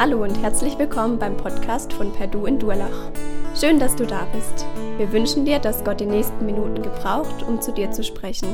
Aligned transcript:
Hallo 0.00 0.22
und 0.22 0.40
herzlich 0.40 0.78
willkommen 0.78 1.18
beim 1.18 1.36
Podcast 1.36 1.92
von 1.92 2.12
Perdu 2.12 2.46
in 2.46 2.60
Durlach. 2.60 3.10
Schön, 3.56 3.80
dass 3.80 3.96
du 3.96 4.06
da 4.06 4.28
bist. 4.32 4.64
Wir 4.96 5.10
wünschen 5.10 5.44
dir, 5.44 5.58
dass 5.58 5.82
Gott 5.82 5.98
die 5.98 6.06
nächsten 6.06 6.46
Minuten 6.46 6.84
gebraucht, 6.84 7.42
um 7.42 7.60
zu 7.60 7.72
dir 7.72 7.90
zu 7.90 8.04
sprechen. 8.04 8.46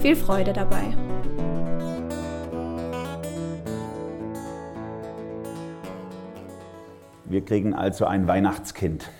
Viel 0.00 0.14
Freude 0.14 0.52
dabei. 0.52 0.84
Wir 7.24 7.44
kriegen 7.44 7.74
also 7.74 8.04
ein 8.04 8.28
Weihnachtskind. 8.28 9.10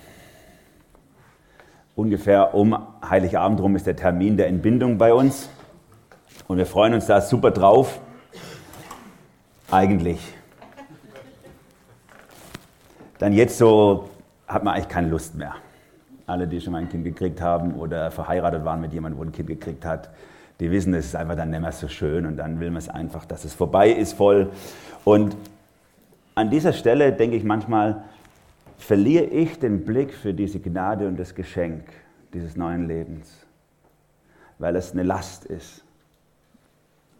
Ungefähr 1.93 2.55
um 2.55 2.87
Heiligabend 3.03 3.59
rum 3.59 3.75
ist 3.75 3.85
der 3.85 3.97
Termin 3.97 4.37
der 4.37 4.47
Entbindung 4.47 4.97
bei 4.97 5.13
uns. 5.13 5.49
Und 6.47 6.57
wir 6.57 6.65
freuen 6.65 6.93
uns 6.93 7.07
da 7.07 7.19
super 7.19 7.51
drauf. 7.51 7.99
Eigentlich. 9.69 10.38
Dann 13.19 13.33
jetzt 13.33 13.57
so 13.57 14.09
hat 14.47 14.63
man 14.63 14.73
eigentlich 14.73 14.87
keine 14.87 15.09
Lust 15.09 15.35
mehr. 15.35 15.55
Alle, 16.25 16.47
die 16.47 16.59
schon 16.59 16.73
mal 16.73 16.79
ein 16.79 16.89
Kind 16.89 17.03
gekriegt 17.03 17.41
haben 17.41 17.75
oder 17.75 18.11
verheiratet 18.11 18.65
waren 18.65 18.81
mit 18.81 18.93
jemandem, 18.93 19.19
wo 19.19 19.23
ein 19.23 19.31
Kind 19.31 19.47
gekriegt 19.47 19.85
hat, 19.85 20.09
die 20.59 20.71
wissen, 20.71 20.93
es 20.93 21.05
ist 21.05 21.15
einfach 21.15 21.35
dann 21.35 21.49
nicht 21.51 21.61
mehr 21.61 21.71
so 21.71 21.87
schön 21.87 22.25
und 22.25 22.37
dann 22.37 22.59
will 22.59 22.69
man 22.69 22.77
es 22.77 22.89
einfach, 22.89 23.25
dass 23.25 23.45
es 23.45 23.53
vorbei 23.53 23.91
ist 23.91 24.13
voll. 24.13 24.49
Und 25.03 25.35
an 26.35 26.49
dieser 26.49 26.73
Stelle 26.73 27.11
denke 27.11 27.35
ich 27.35 27.43
manchmal, 27.43 28.03
verliere 28.77 29.25
ich 29.25 29.59
den 29.59 29.83
Blick 29.85 30.13
für 30.13 30.33
diese 30.33 30.59
Gnade 30.59 31.07
und 31.07 31.19
das 31.19 31.35
Geschenk 31.35 31.83
dieses 32.33 32.55
neuen 32.55 32.87
Lebens, 32.87 33.45
weil 34.59 34.75
es 34.75 34.93
eine 34.93 35.03
Last 35.03 35.45
ist 35.45 35.83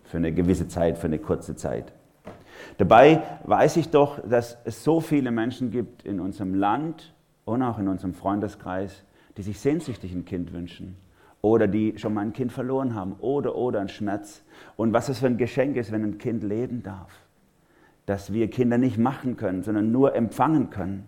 für 0.06 0.18
eine 0.18 0.32
gewisse 0.32 0.68
Zeit, 0.68 0.98
für 0.98 1.08
eine 1.08 1.20
kurze 1.20 1.56
Zeit. 1.56 1.92
Dabei 2.78 3.24
weiß 3.44 3.78
ich 3.78 3.90
doch, 3.90 4.20
dass 4.28 4.58
es 4.64 4.84
so 4.84 5.00
viele 5.00 5.32
Menschen 5.32 5.72
gibt 5.72 6.04
in 6.04 6.20
unserem 6.20 6.54
Land 6.54 7.14
und 7.46 7.62
auch 7.64 7.80
in 7.80 7.88
unserem 7.88 8.14
Freundeskreis, 8.14 9.04
die 9.38 9.42
sich 9.42 9.60
sehnsüchtig 9.60 10.14
ein 10.14 10.26
Kind 10.26 10.54
wünschen 10.54 10.96
oder 11.42 11.68
die 11.68 11.98
schon 11.98 12.14
mal 12.14 12.22
ein 12.22 12.34
Kind 12.34 12.52
verloren 12.52 12.96
haben 12.96 13.14
oder 13.20 13.56
oder 13.56 13.80
ein 13.80 13.90
Schmerz. 13.90 14.44
Und 14.76 14.94
was 14.94 15.10
es 15.10 15.20
für 15.20 15.28
ein 15.28 15.38
Geschenk 15.38 15.78
ist, 15.78 15.92
wenn 15.92 16.04
ein 16.04 16.18
Kind 16.18 16.44
leben 16.44 16.84
darf. 16.84 17.12
Dass 18.06 18.34
wir 18.34 18.50
Kinder 18.50 18.78
nicht 18.78 18.98
machen 18.98 19.38
können, 19.38 19.64
sondern 19.64 19.92
nur 19.92 20.16
empfangen 20.16 20.70
können. 20.70 21.08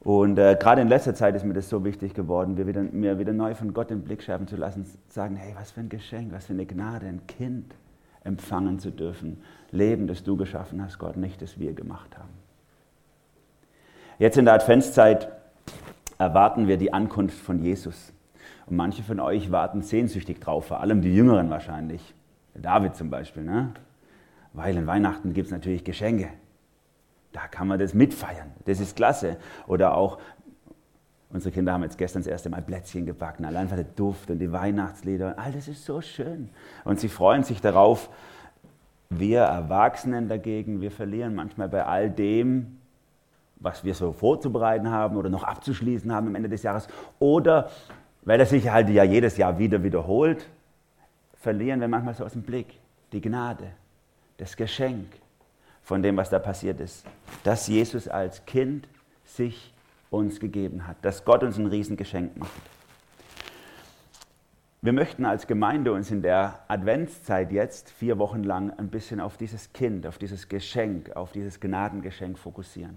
Und 0.00 0.38
äh, 0.38 0.56
gerade 0.58 0.82
in 0.82 0.88
letzter 0.88 1.14
Zeit 1.14 1.34
ist 1.34 1.44
mir 1.44 1.52
das 1.54 1.68
so 1.68 1.84
wichtig 1.84 2.14
geworden, 2.14 2.54
mir 2.54 2.66
wieder, 2.66 2.82
mir 2.82 3.18
wieder 3.18 3.32
neu 3.32 3.54
von 3.54 3.74
Gott 3.74 3.90
den 3.90 4.02
Blick 4.02 4.22
schärfen 4.22 4.46
zu 4.46 4.54
lassen, 4.56 4.86
sagen, 5.08 5.34
hey, 5.34 5.52
was 5.58 5.72
für 5.72 5.80
ein 5.80 5.88
Geschenk, 5.88 6.32
was 6.32 6.46
für 6.46 6.52
eine 6.52 6.64
Gnade, 6.64 7.06
ein 7.06 7.26
Kind 7.26 7.74
empfangen 8.26 8.78
zu 8.78 8.90
dürfen. 8.90 9.42
Leben, 9.70 10.06
das 10.06 10.22
du 10.22 10.36
geschaffen 10.36 10.82
hast, 10.82 10.98
Gott, 10.98 11.16
nicht 11.16 11.40
das 11.40 11.58
wir 11.58 11.72
gemacht 11.72 12.18
haben. 12.18 12.30
Jetzt 14.18 14.38
in 14.38 14.44
der 14.44 14.54
Adventszeit 14.54 15.28
erwarten 16.18 16.68
wir 16.68 16.76
die 16.76 16.92
Ankunft 16.92 17.38
von 17.38 17.62
Jesus. 17.62 18.12
Und 18.66 18.76
manche 18.76 19.02
von 19.02 19.20
euch 19.20 19.52
warten 19.52 19.82
sehnsüchtig 19.82 20.40
drauf, 20.40 20.66
vor 20.66 20.80
allem 20.80 21.02
die 21.02 21.14
Jüngeren 21.14 21.50
wahrscheinlich. 21.50 22.14
David 22.54 22.96
zum 22.96 23.10
Beispiel, 23.10 23.44
ne? 23.44 23.72
Weil 24.52 24.76
in 24.76 24.86
Weihnachten 24.86 25.34
gibt 25.34 25.46
es 25.46 25.52
natürlich 25.52 25.84
Geschenke. 25.84 26.30
Da 27.32 27.46
kann 27.48 27.68
man 27.68 27.78
das 27.78 27.92
mitfeiern. 27.92 28.52
Das 28.64 28.80
ist 28.80 28.96
klasse. 28.96 29.36
Oder 29.66 29.94
auch, 29.94 30.18
unsere 31.30 31.52
Kinder 31.52 31.72
haben 31.72 31.82
jetzt 31.82 31.98
gestern 31.98 32.22
das 32.22 32.28
erste 32.28 32.50
Mal 32.50 32.62
Plätzchen 32.62 33.06
gebacken. 33.06 33.44
Allein 33.44 33.68
für 33.68 33.76
der 33.76 33.84
Duft 33.84 34.30
und 34.30 34.38
die 34.38 34.52
Weihnachtslieder. 34.52 35.38
All 35.38 35.52
das 35.52 35.68
ist 35.68 35.84
so 35.84 36.00
schön. 36.00 36.48
Und 36.84 37.00
sie 37.00 37.08
freuen 37.08 37.42
sich 37.42 37.60
darauf. 37.60 38.10
Wir 39.10 39.40
Erwachsenen 39.40 40.28
dagegen, 40.28 40.80
wir 40.80 40.90
verlieren 40.90 41.34
manchmal 41.34 41.68
bei 41.68 41.84
all 41.84 42.10
dem, 42.10 42.78
was 43.56 43.84
wir 43.84 43.94
so 43.94 44.12
vorzubereiten 44.12 44.90
haben 44.90 45.16
oder 45.16 45.30
noch 45.30 45.44
abzuschließen 45.44 46.12
haben 46.12 46.28
am 46.28 46.34
Ende 46.34 46.48
des 46.48 46.62
Jahres. 46.62 46.88
Oder, 47.18 47.70
weil 48.22 48.38
das 48.38 48.50
sich 48.50 48.70
halt 48.70 48.88
ja 48.88 49.04
jedes 49.04 49.36
Jahr 49.36 49.58
wieder 49.58 49.82
wiederholt, 49.82 50.46
verlieren 51.34 51.80
wir 51.80 51.88
manchmal 51.88 52.14
so 52.14 52.24
aus 52.24 52.32
dem 52.32 52.42
Blick 52.42 52.80
die 53.12 53.20
Gnade, 53.20 53.68
das 54.38 54.56
Geschenk 54.56 55.06
von 55.82 56.02
dem, 56.02 56.16
was 56.16 56.30
da 56.30 56.40
passiert 56.40 56.80
ist. 56.80 57.06
Dass 57.44 57.68
Jesus 57.68 58.08
als 58.08 58.44
Kind 58.44 58.88
sich 59.24 59.72
uns 60.10 60.40
gegeben 60.40 60.86
hat, 60.86 60.96
dass 61.02 61.24
Gott 61.24 61.42
uns 61.42 61.58
ein 61.58 61.66
Riesengeschenk 61.66 62.36
macht. 62.36 62.50
Wir 64.82 64.92
möchten 64.92 65.24
als 65.24 65.46
Gemeinde 65.46 65.92
uns 65.92 66.10
in 66.10 66.22
der 66.22 66.60
Adventszeit 66.68 67.50
jetzt 67.50 67.90
vier 67.90 68.18
Wochen 68.18 68.44
lang 68.44 68.72
ein 68.78 68.88
bisschen 68.88 69.20
auf 69.20 69.36
dieses 69.36 69.72
Kind, 69.72 70.06
auf 70.06 70.18
dieses 70.18 70.48
Geschenk, 70.48 71.16
auf 71.16 71.32
dieses 71.32 71.58
Gnadengeschenk 71.58 72.38
fokussieren. 72.38 72.96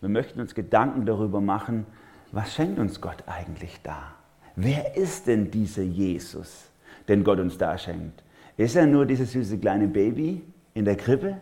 Wir 0.00 0.10
möchten 0.10 0.40
uns 0.40 0.54
Gedanken 0.54 1.06
darüber 1.06 1.40
machen, 1.40 1.86
was 2.30 2.52
schenkt 2.52 2.78
uns 2.78 3.00
Gott 3.00 3.24
eigentlich 3.26 3.80
da? 3.82 4.14
Wer 4.56 4.96
ist 4.96 5.26
denn 5.26 5.50
dieser 5.50 5.82
Jesus, 5.82 6.70
den 7.08 7.24
Gott 7.24 7.38
uns 7.38 7.56
da 7.56 7.78
schenkt? 7.78 8.22
Ist 8.56 8.76
er 8.76 8.86
nur 8.86 9.06
dieses 9.06 9.32
süße 9.32 9.58
kleine 9.58 9.88
Baby 9.88 10.42
in 10.74 10.84
der 10.84 10.96
Krippe? 10.96 11.38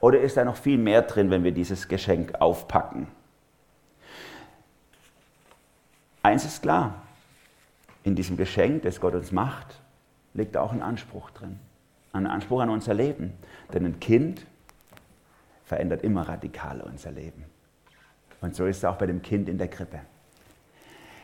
Oder 0.00 0.20
ist 0.20 0.36
da 0.36 0.44
noch 0.44 0.56
viel 0.56 0.78
mehr 0.78 1.02
drin, 1.02 1.30
wenn 1.30 1.42
wir 1.42 1.52
dieses 1.52 1.88
Geschenk 1.88 2.34
aufpacken? 2.40 3.06
Eins 6.22 6.44
ist 6.44 6.62
klar, 6.62 7.02
in 8.02 8.14
diesem 8.14 8.36
Geschenk, 8.36 8.82
das 8.82 9.00
Gott 9.00 9.14
uns 9.14 9.32
macht, 9.32 9.80
liegt 10.34 10.56
auch 10.56 10.72
ein 10.72 10.82
Anspruch 10.82 11.30
drin. 11.30 11.58
Ein 12.12 12.26
Anspruch 12.26 12.60
an 12.60 12.70
unser 12.70 12.94
Leben. 12.94 13.32
Denn 13.72 13.84
ein 13.84 14.00
Kind 14.00 14.46
verändert 15.64 16.02
immer 16.02 16.28
radikal 16.28 16.80
unser 16.80 17.10
Leben. 17.10 17.44
Und 18.40 18.54
so 18.54 18.66
ist 18.66 18.78
es 18.78 18.84
auch 18.84 18.96
bei 18.96 19.06
dem 19.06 19.22
Kind 19.22 19.48
in 19.48 19.58
der 19.58 19.68
Krippe. 19.68 20.00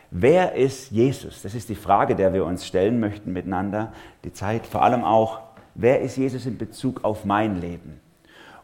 Wer 0.09 0.53
ist 0.53 0.91
Jesus? 0.91 1.41
Das 1.41 1.53
ist 1.53 1.67
die 1.67 1.75
Frage, 1.75 2.15
der 2.15 2.33
wir 2.33 2.45
uns 2.45 2.65
stellen 2.65 2.99
möchten 2.99 3.33
miteinander. 3.33 3.91
Die 4.23 4.31
Zeit 4.31 4.65
vor 4.65 4.83
allem 4.83 5.03
auch, 5.03 5.41
wer 5.75 6.01
ist 6.01 6.15
Jesus 6.15 6.45
in 6.45 6.57
Bezug 6.57 7.03
auf 7.03 7.25
mein 7.25 7.59
Leben? 7.59 7.99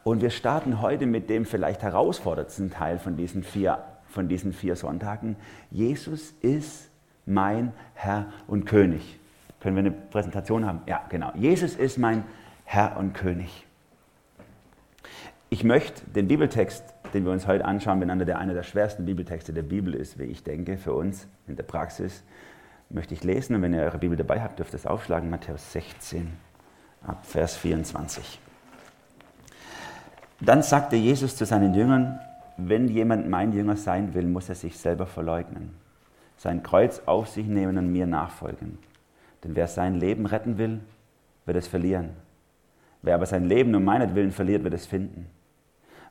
Und 0.04 0.22
wir 0.22 0.30
starten 0.30 0.82
heute 0.82 1.06
mit 1.06 1.30
dem 1.30 1.46
vielleicht 1.46 1.82
herausforderndsten 1.82 2.72
Teil 2.72 3.00
von 3.00 3.18
diesen 3.18 3.44
vier, 3.44 3.84
von 4.14 4.28
diesen 4.28 4.54
vier 4.54 4.76
Sonntagen. 4.76 5.36
Jesus 5.72 6.34
ist 6.42 6.90
mein 7.26 7.74
Herr 7.94 8.28
und 8.48 8.66
König. 8.66 9.20
Können 9.60 9.76
wir 9.76 9.82
eine 9.82 9.92
Präsentation 9.92 10.66
haben? 10.66 10.82
Ja, 10.88 11.06
genau. 11.10 11.32
Jesus 11.36 11.76
ist 11.76 11.98
mein 11.98 12.24
Herr 12.66 12.98
und 12.98 13.14
König. 13.14 13.66
Ich 15.50 15.64
möchte 15.64 16.04
den 16.12 16.28
Bibeltext 16.28 16.94
den 17.14 17.26
wir 17.26 17.32
uns 17.32 17.48
heute 17.48 17.66
anschauen, 17.66 18.00
miteinander, 18.00 18.26
der 18.26 18.40
einer 18.40 18.54
der 18.54 18.64
schwersten 18.64 19.06
Bibeltexte 19.06 19.54
der 19.54 19.62
Bibel 19.62 19.94
ist, 19.94 20.18
wie 20.18 20.24
ich 20.24 20.44
denke, 20.44 20.78
für 20.78 20.94
uns 20.94 21.28
in 21.48 21.56
der 21.56 21.64
Praxis, 21.64 22.24
möchte 22.90 23.14
ich 23.14 23.24
lesen. 23.24 23.56
Und 23.56 23.62
wenn 23.62 23.74
ihr 23.74 23.82
eure 23.82 24.00
Bibel 24.00 24.18
dabei 24.18 24.42
habt, 24.42 24.60
dürft 24.60 24.74
ihr 24.74 24.78
es 24.78 24.88
aufschlagen, 24.88 25.30
Matthäus 25.30 25.72
16, 25.74 26.32
ab 27.06 27.26
Vers 27.26 27.56
24. 27.58 28.40
Dann 30.40 30.64
sagte 30.64 30.96
Jesus 30.96 31.38
zu 31.38 31.46
seinen 31.46 31.74
Jüngern, 31.74 32.20
wenn 32.58 32.88
jemand 32.88 33.30
mein 33.30 33.52
Jünger 33.54 33.76
sein 33.76 34.14
will, 34.14 34.28
muss 34.28 34.50
er 34.50 34.56
sich 34.56 34.78
selber 34.78 35.06
verleugnen, 35.06 35.72
sein 36.38 36.64
Kreuz 36.64 37.02
auf 37.06 37.28
sich 37.30 37.48
nehmen 37.48 37.78
und 37.78 37.92
mir 37.92 38.06
nachfolgen. 38.06 38.78
Denn 39.44 39.56
wer 39.56 39.68
sein 39.68 39.96
Leben 39.96 40.26
retten 40.26 40.58
will, 40.58 40.80
wird 41.46 41.58
es 41.58 41.68
verlieren. 41.68 42.12
Wer 43.02 43.16
aber 43.16 43.26
sein 43.26 43.46
Leben 43.46 43.76
um 43.76 43.84
meinetwillen 43.84 44.32
verliert, 44.32 44.64
wird 44.64 44.74
es 44.74 44.86
finden. 44.86 45.28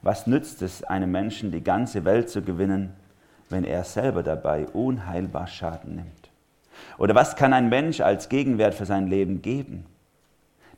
Was 0.02 0.26
nützt 0.26 0.62
es 0.62 0.82
einem 0.82 1.10
Menschen, 1.10 1.52
die 1.52 1.64
ganze 1.64 2.04
Welt 2.04 2.28
zu 2.28 2.42
gewinnen, 2.42 2.92
wenn 3.48 3.64
er 3.64 3.84
selber 3.84 4.22
dabei 4.22 4.66
unheilbar 4.66 5.46
Schaden 5.46 5.96
nimmt? 5.96 6.30
Oder 6.98 7.14
was 7.14 7.36
kann 7.36 7.52
ein 7.52 7.68
Mensch 7.68 8.00
als 8.00 8.28
Gegenwert 8.28 8.74
für 8.74 8.86
sein 8.86 9.06
Leben 9.06 9.42
geben? 9.42 9.86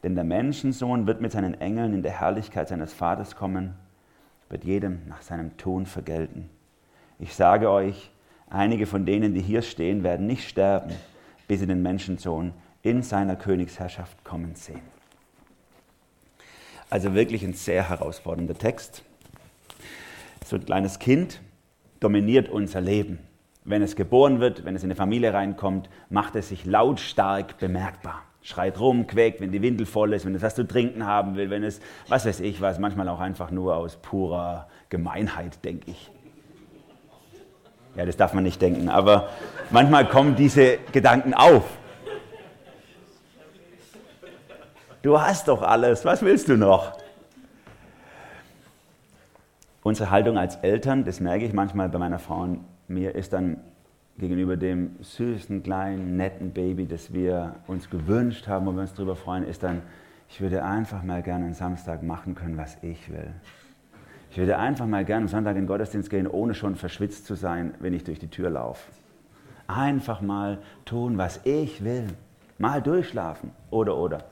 Denn 0.02 0.14
der 0.14 0.24
Menschensohn 0.24 1.06
wird 1.06 1.20
mit 1.20 1.32
seinen 1.32 1.54
Engeln 1.60 1.94
in 1.94 2.02
der 2.02 2.20
Herrlichkeit 2.20 2.68
seines 2.68 2.92
Vaters 2.92 3.34
kommen, 3.34 3.74
wird 4.54 4.64
jedem 4.64 5.02
nach 5.06 5.20
seinem 5.20 5.56
Tun 5.58 5.84
vergelten. 5.84 6.48
Ich 7.18 7.34
sage 7.34 7.70
euch, 7.70 8.10
einige 8.48 8.86
von 8.86 9.04
denen, 9.04 9.34
die 9.34 9.42
hier 9.42 9.60
stehen, 9.60 10.02
werden 10.02 10.26
nicht 10.26 10.48
sterben, 10.48 10.94
bis 11.46 11.60
sie 11.60 11.66
den 11.66 11.82
Menschensohn 11.82 12.54
in 12.82 13.02
seiner 13.02 13.36
Königsherrschaft 13.36 14.24
kommen 14.24 14.54
sehen. 14.54 14.80
Also 16.88 17.14
wirklich 17.14 17.44
ein 17.44 17.52
sehr 17.52 17.88
herausfordernder 17.88 18.54
Text 18.54 19.02
so 20.44 20.56
ein 20.56 20.64
kleines 20.64 20.98
Kind 20.98 21.40
dominiert 22.00 22.48
unser 22.48 22.80
Leben. 22.80 23.18
Wenn 23.64 23.82
es 23.82 23.96
geboren 23.96 24.40
wird, 24.40 24.64
wenn 24.64 24.76
es 24.76 24.82
in 24.82 24.88
eine 24.88 24.96
Familie 24.96 25.32
reinkommt, 25.32 25.88
macht 26.10 26.36
es 26.36 26.50
sich 26.50 26.66
lautstark 26.66 27.58
bemerkbar. 27.58 28.22
Schreit 28.44 28.78
rum, 28.78 29.08
quäkt, 29.08 29.40
wenn 29.40 29.50
die 29.50 29.60
Windel 29.60 29.86
voll 29.86 30.12
ist, 30.12 30.24
wenn 30.24 30.34
es 30.36 30.42
was 30.42 30.54
zu 30.54 30.68
trinken 30.68 31.04
haben 31.04 31.34
will, 31.34 31.50
wenn 31.50 31.64
es, 31.64 31.80
was 32.08 32.26
weiß 32.26 32.40
ich 32.40 32.60
was, 32.60 32.78
manchmal 32.78 33.08
auch 33.08 33.18
einfach 33.18 33.50
nur 33.50 33.74
aus 33.74 33.96
purer 33.96 34.68
Gemeinheit, 34.90 35.64
denke 35.64 35.90
ich. 35.90 36.10
Ja, 37.96 38.06
das 38.06 38.16
darf 38.16 38.34
man 38.34 38.44
nicht 38.44 38.62
denken, 38.62 38.88
aber 38.88 39.30
manchmal 39.70 40.08
kommen 40.08 40.36
diese 40.36 40.78
Gedanken 40.92 41.34
auf. 41.34 41.64
Du 45.02 45.20
hast 45.20 45.48
doch 45.48 45.62
alles, 45.62 46.04
was 46.04 46.22
willst 46.22 46.48
du 46.48 46.56
noch? 46.56 46.92
unsere 49.84 50.10
Haltung 50.10 50.36
als 50.36 50.56
Eltern, 50.56 51.04
das 51.04 51.20
merke 51.20 51.44
ich 51.44 51.52
manchmal 51.52 51.88
bei 51.88 51.98
meiner 51.98 52.18
Frau 52.18 52.40
und 52.40 52.64
mir, 52.88 53.14
ist 53.14 53.32
dann 53.32 53.58
gegenüber 54.18 54.56
dem 54.56 54.96
süßen, 55.00 55.62
kleinen, 55.62 56.16
netten 56.16 56.52
Baby, 56.52 56.86
das 56.86 57.12
wir 57.12 57.56
uns 57.66 57.90
gewünscht 57.90 58.46
haben, 58.46 58.66
wo 58.66 58.72
wir 58.72 58.82
uns 58.82 58.94
darüber 58.94 59.16
freuen, 59.16 59.44
ist 59.44 59.62
dann, 59.62 59.82
ich 60.28 60.40
würde 60.40 60.64
einfach 60.64 61.02
mal 61.02 61.22
gerne 61.22 61.46
einen 61.46 61.54
Samstag 61.54 62.02
machen 62.02 62.34
können, 62.34 62.56
was 62.56 62.78
ich 62.82 63.10
will. 63.10 63.32
Ich 64.30 64.38
würde 64.38 64.58
einfach 64.58 64.86
mal 64.86 65.04
gerne 65.04 65.22
am 65.22 65.28
Sonntag 65.28 65.52
in 65.52 65.62
den 65.62 65.66
Gottesdienst 65.66 66.10
gehen, 66.10 66.26
ohne 66.26 66.54
schon 66.54 66.74
verschwitzt 66.74 67.26
zu 67.26 67.34
sein, 67.34 67.74
wenn 67.78 67.94
ich 67.94 68.04
durch 68.04 68.18
die 68.18 68.28
Tür 68.28 68.50
laufe. 68.50 68.90
Einfach 69.66 70.20
mal 70.20 70.58
tun, 70.84 71.18
was 71.18 71.40
ich 71.44 71.84
will. 71.84 72.08
Mal 72.58 72.82
durchschlafen. 72.82 73.50
Oder, 73.70 73.96
oder. 73.96 74.24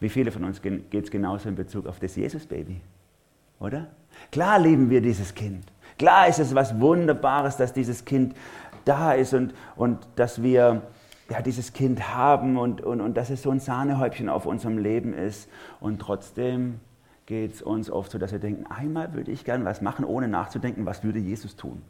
Wie 0.00 0.08
viele 0.08 0.32
von 0.32 0.44
uns 0.44 0.62
geht 0.62 0.94
es 0.94 1.10
genauso 1.10 1.48
in 1.48 1.54
Bezug 1.54 1.86
auf 1.86 1.98
das 2.00 2.16
Jesus-Baby? 2.16 2.80
Oder? 3.60 3.88
Klar 4.32 4.58
lieben 4.58 4.90
wir 4.90 5.00
dieses 5.00 5.34
Kind. 5.34 5.64
Klar 6.00 6.28
ist 6.28 6.38
es 6.38 6.54
was 6.54 6.80
Wunderbares, 6.80 7.58
dass 7.58 7.74
dieses 7.74 8.06
Kind 8.06 8.34
da 8.86 9.12
ist 9.12 9.34
und, 9.34 9.52
und 9.76 9.98
dass 10.16 10.42
wir 10.42 10.80
ja, 11.28 11.42
dieses 11.42 11.74
Kind 11.74 12.14
haben 12.14 12.56
und, 12.56 12.80
und, 12.80 13.02
und 13.02 13.18
dass 13.18 13.28
es 13.28 13.42
so 13.42 13.50
ein 13.50 13.60
Sahnehäubchen 13.60 14.30
auf 14.30 14.46
unserem 14.46 14.78
Leben 14.78 15.12
ist. 15.12 15.50
Und 15.78 16.00
trotzdem 16.00 16.80
geht 17.26 17.52
es 17.52 17.60
uns 17.60 17.90
oft 17.90 18.12
so, 18.12 18.16
dass 18.16 18.32
wir 18.32 18.38
denken, 18.38 18.64
einmal 18.70 19.12
würde 19.12 19.30
ich 19.30 19.44
gerne 19.44 19.66
was 19.66 19.82
machen, 19.82 20.06
ohne 20.06 20.26
nachzudenken, 20.26 20.86
was 20.86 21.04
würde 21.04 21.18
Jesus 21.18 21.54
tun. 21.56 21.82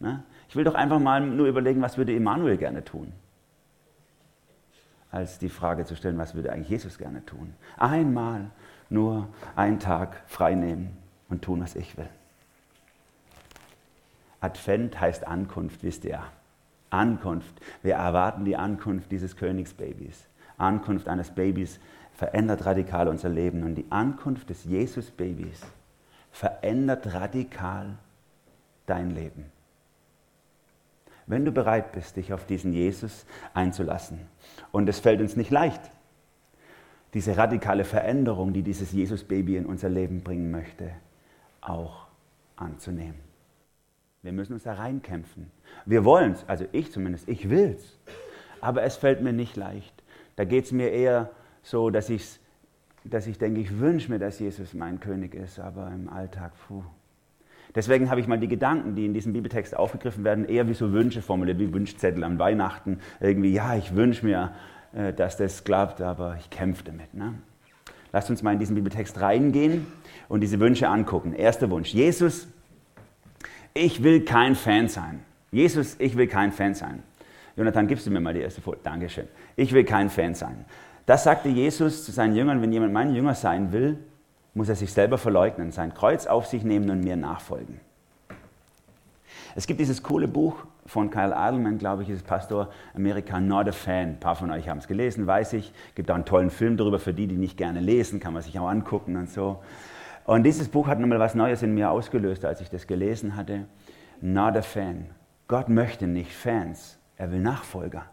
Ne? 0.00 0.22
Ich 0.48 0.56
will 0.56 0.64
doch 0.64 0.74
einfach 0.74 0.98
mal 0.98 1.20
nur 1.20 1.46
überlegen, 1.46 1.82
was 1.82 1.98
würde 1.98 2.16
Emanuel 2.16 2.56
gerne 2.56 2.82
tun. 2.82 3.12
Als 5.10 5.38
die 5.38 5.50
Frage 5.50 5.84
zu 5.84 5.96
stellen, 5.96 6.16
was 6.16 6.34
würde 6.34 6.50
eigentlich 6.50 6.70
Jesus 6.70 6.96
gerne 6.96 7.26
tun. 7.26 7.52
Einmal 7.76 8.46
nur 8.88 9.28
einen 9.54 9.80
Tag 9.80 10.22
frei 10.24 10.54
nehmen 10.54 10.96
und 11.28 11.42
tun, 11.42 11.60
was 11.60 11.76
ich 11.76 11.98
will. 11.98 12.08
Advent 14.44 15.00
heißt 15.00 15.26
Ankunft, 15.26 15.82
wisst 15.82 16.04
ihr. 16.04 16.22
Ankunft. 16.90 17.54
Wir 17.82 17.94
erwarten 17.94 18.44
die 18.44 18.56
Ankunft 18.56 19.10
dieses 19.10 19.36
Königsbabys. 19.36 20.26
Ankunft 20.58 21.08
eines 21.08 21.30
Babys 21.30 21.80
verändert 22.12 22.66
radikal 22.66 23.08
unser 23.08 23.30
Leben. 23.30 23.64
Und 23.64 23.74
die 23.74 23.86
Ankunft 23.88 24.50
des 24.50 24.64
Jesus-Babys 24.64 25.62
verändert 26.30 27.14
radikal 27.14 27.96
dein 28.84 29.12
Leben. 29.12 29.46
Wenn 31.26 31.46
du 31.46 31.50
bereit 31.50 31.92
bist, 31.92 32.16
dich 32.16 32.34
auf 32.34 32.44
diesen 32.44 32.74
Jesus 32.74 33.24
einzulassen. 33.54 34.20
Und 34.72 34.90
es 34.90 35.00
fällt 35.00 35.22
uns 35.22 35.36
nicht 35.36 35.50
leicht, 35.50 35.80
diese 37.14 37.34
radikale 37.38 37.84
Veränderung, 37.84 38.52
die 38.52 38.62
dieses 38.62 38.92
Jesus-Baby 38.92 39.56
in 39.56 39.64
unser 39.64 39.88
Leben 39.88 40.22
bringen 40.22 40.50
möchte, 40.50 40.90
auch 41.62 42.08
anzunehmen. 42.56 43.23
Wir 44.24 44.32
müssen 44.32 44.54
uns 44.54 44.62
da 44.62 44.72
reinkämpfen. 44.72 45.50
Wir 45.84 46.04
wollen 46.06 46.32
es, 46.32 46.48
also 46.48 46.64
ich 46.72 46.90
zumindest, 46.90 47.28
ich 47.28 47.50
will 47.50 47.76
es. 47.76 47.98
Aber 48.62 48.82
es 48.82 48.96
fällt 48.96 49.20
mir 49.20 49.34
nicht 49.34 49.54
leicht. 49.54 50.02
Da 50.36 50.44
geht 50.44 50.64
es 50.64 50.72
mir 50.72 50.90
eher 50.90 51.30
so, 51.62 51.90
dass, 51.90 52.08
ich's, 52.08 52.40
dass 53.04 53.26
ich 53.26 53.36
denke, 53.36 53.60
ich 53.60 53.78
wünsche 53.78 54.10
mir, 54.10 54.18
dass 54.18 54.38
Jesus 54.38 54.72
mein 54.72 54.98
König 54.98 55.34
ist, 55.34 55.60
aber 55.60 55.90
im 55.94 56.08
Alltag, 56.08 56.52
puh. 56.66 56.82
Deswegen 57.74 58.08
habe 58.08 58.18
ich 58.18 58.26
mal 58.26 58.38
die 58.38 58.48
Gedanken, 58.48 58.94
die 58.94 59.04
in 59.04 59.12
diesem 59.12 59.34
Bibeltext 59.34 59.76
aufgegriffen 59.76 60.24
werden, 60.24 60.46
eher 60.46 60.68
wie 60.68 60.74
so 60.74 60.92
Wünsche 60.92 61.20
formuliert, 61.20 61.58
wie 61.58 61.74
Wunschzettel 61.74 62.24
an 62.24 62.38
Weihnachten. 62.38 63.00
Irgendwie, 63.20 63.52
ja, 63.52 63.76
ich 63.76 63.94
wünsche 63.94 64.24
mir, 64.24 64.54
äh, 64.94 65.12
dass 65.12 65.36
das 65.36 65.64
klappt, 65.64 66.00
aber 66.00 66.36
ich 66.40 66.48
kämpfe 66.48 66.84
damit. 66.84 67.12
Ne? 67.12 67.34
Lasst 68.10 68.30
uns 68.30 68.42
mal 68.42 68.54
in 68.54 68.58
diesen 68.58 68.74
Bibeltext 68.74 69.20
reingehen 69.20 69.86
und 70.28 70.40
diese 70.40 70.60
Wünsche 70.60 70.88
angucken. 70.88 71.34
Erster 71.34 71.68
Wunsch. 71.68 71.92
Jesus, 71.92 72.48
ich 73.74 74.02
will 74.02 74.24
kein 74.24 74.54
Fan 74.54 74.88
sein. 74.88 75.20
Jesus, 75.50 75.96
ich 75.98 76.16
will 76.16 76.28
kein 76.28 76.52
Fan 76.52 76.74
sein. 76.74 77.02
Jonathan, 77.56 77.86
gibst 77.86 78.06
du 78.06 78.10
mir 78.10 78.20
mal 78.20 78.32
die 78.32 78.40
erste 78.40 78.60
Folie? 78.60 78.80
Dankeschön. 78.82 79.28
Ich 79.56 79.72
will 79.72 79.84
kein 79.84 80.10
Fan 80.10 80.34
sein. 80.34 80.64
Das 81.06 81.24
sagte 81.24 81.48
Jesus 81.48 82.04
zu 82.04 82.12
seinen 82.12 82.34
Jüngern, 82.34 82.62
wenn 82.62 82.72
jemand 82.72 82.92
mein 82.92 83.14
Jünger 83.14 83.34
sein 83.34 83.72
will, 83.72 83.98
muss 84.54 84.68
er 84.68 84.76
sich 84.76 84.92
selber 84.92 85.18
verleugnen, 85.18 85.72
sein 85.72 85.92
Kreuz 85.92 86.26
auf 86.26 86.46
sich 86.46 86.64
nehmen 86.64 86.88
und 86.88 87.02
mir 87.02 87.16
nachfolgen. 87.16 87.80
Es 89.56 89.66
gibt 89.66 89.80
dieses 89.80 90.02
coole 90.02 90.26
Buch 90.26 90.56
von 90.86 91.10
Kyle 91.10 91.36
Adelman, 91.36 91.78
glaube 91.78 92.02
ich, 92.02 92.10
ist 92.10 92.26
Pastor 92.26 92.70
America 92.94 93.40
Not 93.40 93.68
a 93.68 93.72
Fan. 93.72 94.10
Ein 94.10 94.20
paar 94.20 94.36
von 94.36 94.50
euch 94.50 94.68
haben 94.68 94.78
es 94.78 94.88
gelesen, 94.88 95.26
weiß 95.26 95.52
ich. 95.54 95.72
Gibt 95.94 96.10
auch 96.10 96.14
einen 96.14 96.24
tollen 96.24 96.50
Film 96.50 96.76
darüber, 96.76 96.98
für 96.98 97.14
die, 97.14 97.26
die 97.26 97.36
nicht 97.36 97.56
gerne 97.56 97.80
lesen, 97.80 98.20
kann 98.20 98.32
man 98.32 98.42
sich 98.42 98.58
auch 98.58 98.68
angucken 98.68 99.16
und 99.16 99.30
so. 99.30 99.60
Und 100.24 100.44
dieses 100.44 100.68
Buch 100.68 100.88
hat 100.88 100.98
nochmal 100.98 101.18
was 101.18 101.34
Neues 101.34 101.62
in 101.62 101.74
mir 101.74 101.90
ausgelöst, 101.90 102.44
als 102.44 102.60
ich 102.60 102.70
das 102.70 102.86
gelesen 102.86 103.36
hatte. 103.36 103.66
Not 104.20 104.56
a 104.56 104.62
fan. 104.62 105.06
Gott 105.48 105.68
möchte 105.68 106.06
nicht 106.06 106.32
Fans, 106.32 106.98
er 107.16 107.30
will 107.30 107.40
Nachfolger. 107.40 108.06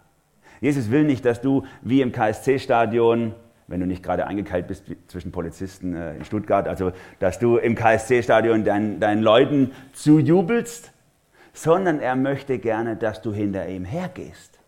Jesus 0.60 0.92
will 0.92 1.06
nicht, 1.06 1.26
dass 1.26 1.42
du 1.42 1.64
wie 1.82 2.02
im 2.02 2.12
KSC-Stadion, 2.12 3.34
wenn 3.68 3.80
du 3.80 3.88
nicht 3.88 4.04
gerade 4.04 4.28
eingekeilt 4.28 4.68
bist 4.68 4.86
zwischen 5.08 5.32
Polizisten 5.32 5.96
äh, 5.96 6.18
in 6.18 6.26
Stuttgart, 6.26 6.68
also 6.68 6.92
dass 7.20 7.40
du 7.40 7.58
im 7.58 7.76
KSC-Stadion 7.76 8.66
deinen, 8.66 9.00
deinen 9.00 9.24
Leuten 9.24 9.72
zujubelst, 9.94 10.92
sondern 11.54 12.00
er 12.00 12.16
möchte 12.16 12.60
gerne, 12.60 12.98
dass 12.98 13.22
du 13.22 13.34
hinter 13.34 13.68
ihm 13.68 13.86
hergehst, 13.86 14.60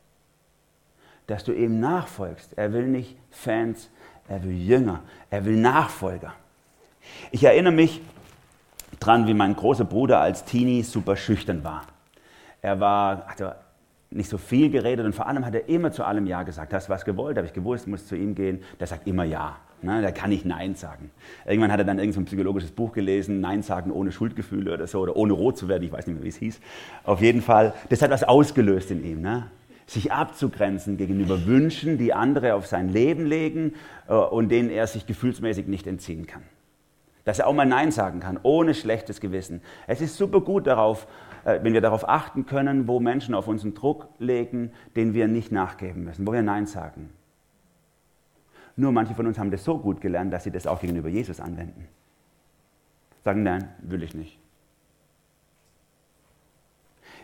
dass 1.27 1.43
du 1.43 1.51
ihm 1.51 1.79
nachfolgst. 1.79 2.57
Er 2.57 2.73
will 2.73 2.87
nicht 2.87 3.17
Fans, 3.29 3.89
er 4.27 4.43
will 4.43 4.55
Jünger, 4.55 5.01
er 5.29 5.45
will 5.45 5.57
Nachfolger. 5.57 6.33
Ich 7.31 7.43
erinnere 7.43 7.73
mich 7.73 8.01
dran, 8.99 9.27
wie 9.27 9.33
mein 9.33 9.55
großer 9.55 9.85
Bruder 9.85 10.19
als 10.19 10.45
Teenie 10.45 10.83
super 10.83 11.15
schüchtern 11.15 11.63
war. 11.63 11.83
Er 12.61 12.79
war, 12.79 13.27
hat 13.27 13.55
nicht 14.11 14.29
so 14.29 14.37
viel 14.37 14.69
geredet 14.69 15.05
und 15.05 15.13
vor 15.13 15.27
allem 15.27 15.45
hat 15.45 15.55
er 15.55 15.67
immer 15.67 15.91
zu 15.91 16.05
allem 16.05 16.27
Ja 16.27 16.43
gesagt. 16.43 16.73
Hast 16.73 16.87
du 16.87 16.93
was 16.93 17.05
gewollt? 17.05 17.37
Habe 17.37 17.47
ich 17.47 17.53
gewusst, 17.53 17.87
muss 17.87 18.07
zu 18.07 18.15
ihm 18.15 18.35
gehen. 18.35 18.61
Der 18.79 18.87
sagt 18.87 19.07
immer 19.07 19.23
Ja. 19.23 19.57
Ne? 19.81 20.01
Der 20.01 20.13
kann 20.13 20.29
nicht 20.29 20.45
Nein 20.45 20.75
sagen. 20.75 21.11
Irgendwann 21.45 21.71
hat 21.71 21.79
er 21.79 21.85
dann 21.85 21.99
irgendein 21.99 22.23
so 22.23 22.25
psychologisches 22.27 22.71
Buch 22.71 22.93
gelesen, 22.93 23.41
Nein 23.41 23.63
sagen 23.63 23.91
ohne 23.91 24.11
Schuldgefühle 24.11 24.73
oder 24.73 24.87
so, 24.87 24.99
oder 24.99 25.15
ohne 25.15 25.33
rot 25.33 25.57
zu 25.57 25.67
werden, 25.67 25.83
ich 25.83 25.91
weiß 25.91 26.07
nicht 26.07 26.15
mehr, 26.15 26.23
wie 26.23 26.29
es 26.29 26.37
hieß. 26.37 26.61
Auf 27.03 27.21
jeden 27.21 27.41
Fall, 27.41 27.73
das 27.89 28.01
hat 28.01 28.11
was 28.11 28.23
ausgelöst 28.23 28.91
in 28.91 29.03
ihm. 29.03 29.21
Ne? 29.21 29.47
Sich 29.85 30.13
abzugrenzen 30.13 30.95
gegenüber 30.95 31.45
Wünschen, 31.45 31.97
die 31.97 32.13
andere 32.13 32.53
auf 32.53 32.67
sein 32.67 32.89
Leben 32.89 33.25
legen 33.25 33.73
äh, 34.07 34.13
und 34.13 34.49
denen 34.49 34.69
er 34.69 34.87
sich 34.87 35.05
gefühlsmäßig 35.05 35.67
nicht 35.67 35.85
entziehen 35.85 36.27
kann. 36.27 36.43
Dass 37.25 37.39
er 37.39 37.47
auch 37.47 37.53
mal 37.53 37.65
Nein 37.65 37.91
sagen 37.91 38.19
kann, 38.19 38.39
ohne 38.43 38.73
schlechtes 38.73 39.21
Gewissen. 39.21 39.61
Es 39.87 40.01
ist 40.01 40.17
super 40.17 40.41
gut 40.41 40.67
darauf, 40.67 41.07
äh, 41.45 41.59
wenn 41.61 41.73
wir 41.73 41.81
darauf 41.81 42.07
achten 42.07 42.45
können, 42.45 42.87
wo 42.87 42.99
Menschen 42.99 43.33
auf 43.33 43.47
uns 43.47 43.63
einen 43.63 43.73
Druck 43.73 44.09
legen, 44.19 44.71
den 44.95 45.13
wir 45.13 45.27
nicht 45.27 45.51
nachgeben 45.51 46.03
müssen, 46.03 46.27
wo 46.27 46.33
wir 46.33 46.41
Nein 46.41 46.65
sagen. 46.65 47.09
Nur 48.75 48.91
manche 48.91 49.13
von 49.13 49.27
uns 49.27 49.37
haben 49.37 49.51
das 49.51 49.63
so 49.63 49.77
gut 49.77 50.01
gelernt, 50.01 50.33
dass 50.33 50.43
sie 50.43 50.51
das 50.51 50.67
auch 50.67 50.81
gegenüber 50.81 51.09
Jesus 51.09 51.39
anwenden. 51.39 51.87
Sagen, 53.23 53.43
nein, 53.43 53.69
will 53.79 54.03
ich 54.03 54.15
nicht. 54.15 54.39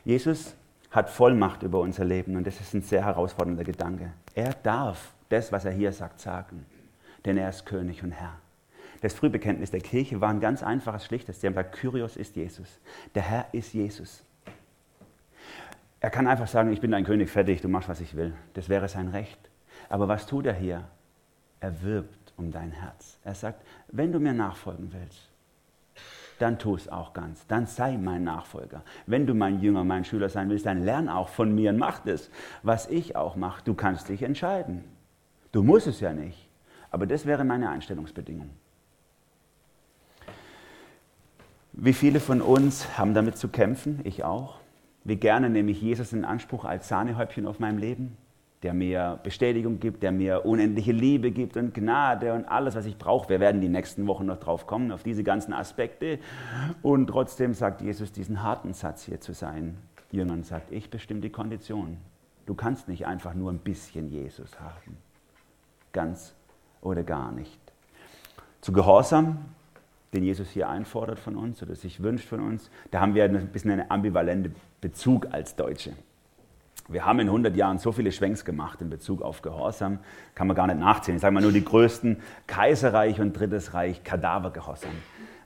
Jesus 0.06 0.56
hat 0.91 1.10
Vollmacht 1.10 1.63
über 1.63 1.79
unser 1.79 2.06
Leben 2.06 2.36
und 2.36 2.48
das 2.48 2.60
ist 2.60 2.74
ein 2.74 2.82
sehr 2.82 3.03
herausfordernder 3.03 3.63
Gedanke. 3.63 4.13
Er 4.34 4.53
darf 4.63 5.13
das, 5.29 5.51
was 5.51 5.65
er 5.65 5.72
hier 5.72 5.91
sagt, 5.91 6.20
sagen, 6.20 6.65
denn 7.25 7.38
er 7.38 7.50
ist 7.50 7.65
König 7.65 8.03
und 8.03 8.12
Herr. 8.12 8.38
Das 9.01 9.13
Frühbekenntnis 9.13 9.72
der 9.72 9.82
Kirche 9.82 10.20
war 10.22 10.29
ein 10.29 10.39
ganz 10.39 10.63
einfaches, 10.63 11.06
schlichtes. 11.06 11.39
Sie 11.39 11.48
haben 11.48 11.53
gesagt, 11.53 11.75
Kyrios 11.75 12.18
ist 12.18 12.36
Jesus. 12.36 12.79
Der 13.15 13.24
Herr 13.24 13.46
ist 13.53 13.74
Jesus. 13.74 14.24
Er 16.01 16.10
kann 16.10 16.27
einfach 16.27 16.48
sagen, 16.48 16.72
ich 16.72 16.82
bin 16.82 16.91
dein 16.91 17.03
König, 17.03 17.29
fertig, 17.29 17.62
du 17.62 17.68
machst, 17.68 17.89
was 17.89 18.01
ich 18.01 18.15
will. 18.15 18.34
Das 18.53 18.70
wäre 18.70 18.88
sein 18.88 19.10
Recht. 19.10 19.39
Aber 19.89 20.08
was 20.08 20.25
tut 20.25 20.46
er 20.46 20.53
hier? 20.53 20.88
Er 21.60 21.82
wirbt 21.82 22.34
um 22.38 22.51
dein 22.51 22.72
Herz. 22.72 23.20
Er 23.24 23.36
sagt, 23.36 23.65
wenn 23.89 24.12
du 24.12 24.20
mir 24.20 24.34
nachfolgen 24.34 24.94
willst, 24.94 25.29
dann 26.39 26.58
tu 26.58 26.75
es 26.75 26.88
auch 26.88 27.13
ganz. 27.13 27.46
Dann 27.48 27.65
sei 27.65 27.98
mein 27.98 28.24
Nachfolger. 28.24 28.82
Wenn 29.06 29.27
du 29.27 29.34
mein 29.34 29.60
Jünger, 29.60 29.84
mein 29.84 30.06
Schüler 30.06 30.29
sein 30.29 30.50
willst, 30.50 30.65
dann 30.65 30.84
lern 30.84 31.10
auch 31.10 31.27
von 31.27 31.53
mir 31.53 31.72
und 31.72 31.77
mach 31.77 32.00
das, 32.00 32.29
was 32.63 32.88
ich 32.88 33.18
auch 33.18 33.36
mache. 33.36 33.62
Du 33.65 33.74
kannst 33.74 34.08
dich 34.08 34.24
entscheiden. 34.24 34.86
Du 35.51 35.63
musst 35.63 35.88
es 35.88 36.00
ja 36.00 36.13
nicht. 36.13 36.48
Aber 36.91 37.06
das 37.06 37.25
wäre 37.25 37.44
meine 37.44 37.70
Einstellungsbedingung. 37.70 38.50
Wie 41.81 41.93
viele 41.93 42.19
von 42.19 42.41
uns 42.41 42.98
haben 42.98 43.13
damit 43.13 43.38
zu 43.38 43.48
kämpfen? 43.48 44.01
Ich 44.03 44.25
auch. 44.25 44.59
Wie 45.05 45.15
gerne 45.15 45.50
nehme 45.50 45.71
ich 45.71 45.81
Jesus 45.81 46.12
in 46.12 46.25
Anspruch 46.25 46.65
als 46.65 46.89
Sahnehäubchen 46.89 47.48
auf 47.48 47.59
meinem 47.59 47.77
Leben, 47.77 48.17
der 48.63 48.74
mir 48.74 49.17
Bestätigung 49.24 49.79
gibt, 49.79 50.03
der 50.03 50.12
mir 50.12 50.45
unendliche 50.45 50.91
Liebe 50.91 51.31
gibt 51.31 51.55
und 51.55 51.74
Gnade 51.74 52.33
und 52.33 52.43
alles, 52.43 52.75
was 52.75 52.86
ich 52.86 52.98
brauche. 52.98 53.29
Wir 53.29 53.39
werden 53.39 53.62
die 53.62 53.69
nächsten 53.69 54.07
Wochen 54.07 54.25
noch 54.25 54.41
drauf 54.41 54.67
kommen, 54.67 54.91
auf 54.91 55.03
diese 55.03 55.24
ganzen 55.24 55.53
Aspekte. 55.53 56.19
Und 56.81 57.07
trotzdem 57.07 57.53
sagt 57.53 57.79
Jesus 57.79 58.12
diesen 58.12 58.43
harten 58.43 58.74
Satz 58.74 59.03
hier 59.03 59.21
zu 59.21 59.33
seinen 59.33 59.77
Jüngern, 60.12 60.43
sagt, 60.43 60.74
ich 60.74 60.89
bestimme 60.89 61.21
die 61.21 61.29
Kondition. 61.29 61.95
Du 62.45 62.55
kannst 62.55 62.89
nicht 62.89 63.07
einfach 63.07 63.33
nur 63.33 63.53
ein 63.53 63.59
bisschen 63.59 64.09
Jesus 64.09 64.59
haben. 64.59 64.98
Ganz 65.93 66.36
oder 66.81 67.03
gar 67.03 67.31
nicht. 67.31 67.57
Zu 68.59 68.74
Gehorsam 68.74 69.45
den 70.13 70.23
Jesus 70.23 70.49
hier 70.49 70.69
einfordert 70.69 71.19
von 71.19 71.35
uns 71.35 71.61
oder 71.61 71.75
sich 71.75 72.01
wünscht 72.01 72.27
von 72.27 72.39
uns, 72.39 72.69
da 72.91 72.99
haben 72.99 73.15
wir 73.15 73.23
ein 73.23 73.47
bisschen 73.47 73.71
einen 73.71 73.89
ambivalenten 73.89 74.55
Bezug 74.81 75.27
als 75.31 75.55
Deutsche. 75.55 75.93
Wir 76.87 77.05
haben 77.05 77.19
in 77.19 77.27
100 77.27 77.55
Jahren 77.55 77.77
so 77.77 77.91
viele 77.91 78.11
Schwenks 78.11 78.43
gemacht 78.43 78.81
in 78.81 78.89
Bezug 78.89 79.21
auf 79.21 79.43
Gehorsam, 79.43 79.99
kann 80.33 80.47
man 80.47 80.55
gar 80.55 80.65
nicht 80.65 80.79
nachzählen. 80.79 81.17
Ich 81.17 81.21
sage 81.21 81.33
mal 81.33 81.41
nur 81.41 81.51
die 81.51 81.63
größten, 81.63 82.17
Kaiserreich 82.47 83.21
und 83.21 83.33
Drittes 83.33 83.75
Reich, 83.75 84.03
Kadavergehorsam. 84.03 84.91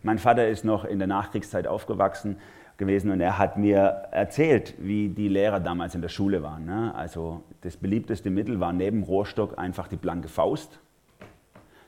Mein 0.03 0.20
Vater 0.20 0.48
ist 0.48 0.63
noch 0.63 0.86
in 0.86 1.00
der 1.00 1.08
Nachkriegszeit 1.08 1.67
aufgewachsen 1.67 2.38
gewesen 2.77 3.12
und 3.12 3.20
er 3.20 3.38
hat 3.38 3.58
mir 3.58 3.79
erzählt, 4.12 4.74
wie 4.79 5.10
die 5.10 5.27
Lehrer 5.27 5.60
damals 5.60 5.96
in 5.96 6.01
der 6.01 6.10
Schule 6.10 6.43
waren. 6.43 6.65
Ne? 6.65 6.96
Also 6.96 7.43
das 7.62 7.75
beliebteste 7.75 8.29
Mittel 8.29 8.60
war 8.62 8.72
neben 8.72 9.03
Rohrstock 9.03 9.58
einfach 9.58 9.88
die 9.89 9.98
blanke 9.98 10.29
Faust, 10.29 10.79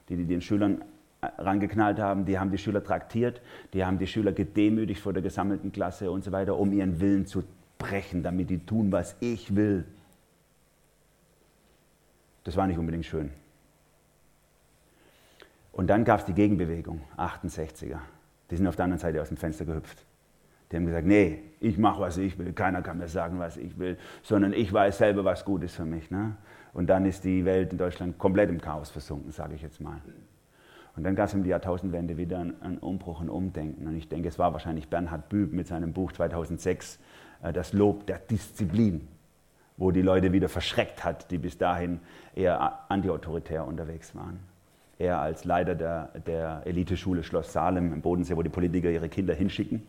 die 0.09 0.17
die 0.17 0.25
den 0.25 0.41
Schülern 0.41 0.83
rangeknallt 1.37 1.99
haben, 1.99 2.25
die 2.25 2.39
haben 2.39 2.51
die 2.51 2.57
Schüler 2.57 2.83
traktiert, 2.83 3.41
die 3.73 3.85
haben 3.85 3.97
die 3.97 4.07
Schüler 4.07 4.31
gedemütigt 4.31 5.01
vor 5.01 5.13
der 5.13 5.21
gesammelten 5.21 5.71
Klasse 5.71 6.11
und 6.11 6.23
so 6.23 6.31
weiter, 6.31 6.57
um 6.57 6.71
ihren 6.73 6.99
Willen 6.99 7.25
zu 7.25 7.43
brechen, 7.77 8.23
damit 8.23 8.49
die 8.49 8.59
tun, 8.59 8.91
was 8.91 9.15
ich 9.19 9.55
will. 9.55 9.85
Das 12.43 12.55
war 12.55 12.67
nicht 12.67 12.77
unbedingt 12.77 13.05
schön. 13.05 13.31
Und 15.71 15.87
dann 15.87 16.05
gab 16.05 16.21
es 16.21 16.25
die 16.25 16.33
Gegenbewegung, 16.33 17.01
68er. 17.17 17.99
Die 18.49 18.55
sind 18.55 18.65
auf 18.67 18.75
der 18.75 18.85
anderen 18.85 18.99
Seite 18.99 19.21
aus 19.21 19.27
dem 19.27 19.37
Fenster 19.37 19.65
gehüpft. 19.65 20.05
Die 20.71 20.77
haben 20.77 20.85
gesagt, 20.85 21.05
nee, 21.05 21.41
ich 21.59 21.77
mache, 21.77 21.99
was 21.99 22.17
ich 22.17 22.37
will, 22.39 22.53
keiner 22.53 22.81
kann 22.81 22.97
mir 22.97 23.07
sagen, 23.07 23.39
was 23.39 23.57
ich 23.57 23.77
will, 23.77 23.97
sondern 24.23 24.53
ich 24.53 24.71
weiß 24.71 24.97
selber, 24.97 25.23
was 25.23 25.45
gut 25.45 25.63
ist 25.63 25.75
für 25.75 25.85
mich. 25.85 26.09
Ne? 26.09 26.35
Und 26.73 26.87
dann 26.87 27.05
ist 27.05 27.23
die 27.23 27.45
Welt 27.45 27.71
in 27.71 27.77
Deutschland 27.77 28.17
komplett 28.17 28.49
im 28.49 28.59
Chaos 28.61 28.89
versunken, 28.89 29.31
sage 29.31 29.55
ich 29.55 29.61
jetzt 29.61 29.81
mal. 29.81 30.01
Und 30.95 31.03
dann 31.03 31.15
gab 31.15 31.27
es 31.27 31.33
um 31.33 31.43
die 31.43 31.49
Jahrtausendwende 31.49 32.17
wieder 32.17 32.39
einen 32.39 32.77
Umbruch, 32.79 33.21
ein 33.21 33.29
Umdenken. 33.29 33.87
Und 33.87 33.95
ich 33.95 34.07
denke, 34.07 34.29
es 34.29 34.39
war 34.39 34.53
wahrscheinlich 34.53 34.87
Bernhard 34.87 35.27
Büb 35.29 35.51
mit 35.51 35.67
seinem 35.67 35.93
Buch 35.93 36.11
2006, 36.13 36.99
äh, 37.43 37.51
Das 37.51 37.73
Lob 37.73 38.07
der 38.07 38.19
Disziplin, 38.19 39.07
wo 39.77 39.91
die 39.91 40.01
Leute 40.01 40.31
wieder 40.31 40.47
verschreckt 40.47 41.03
hat, 41.03 41.29
die 41.31 41.37
bis 41.37 41.57
dahin 41.57 41.99
eher 42.33 42.89
antiautoritär 42.89 43.67
unterwegs 43.67 44.15
waren. 44.15 44.39
Er 44.97 45.19
als 45.19 45.43
Leiter 45.43 45.75
der, 45.75 46.09
der 46.25 46.61
Eliteschule 46.65 47.23
Schloss 47.23 47.51
Salem 47.51 47.91
im 47.91 48.01
Bodensee, 48.01 48.37
wo 48.37 48.41
die 48.41 48.49
Politiker 48.49 48.89
ihre 48.89 49.09
Kinder 49.09 49.33
hinschicken. 49.33 49.83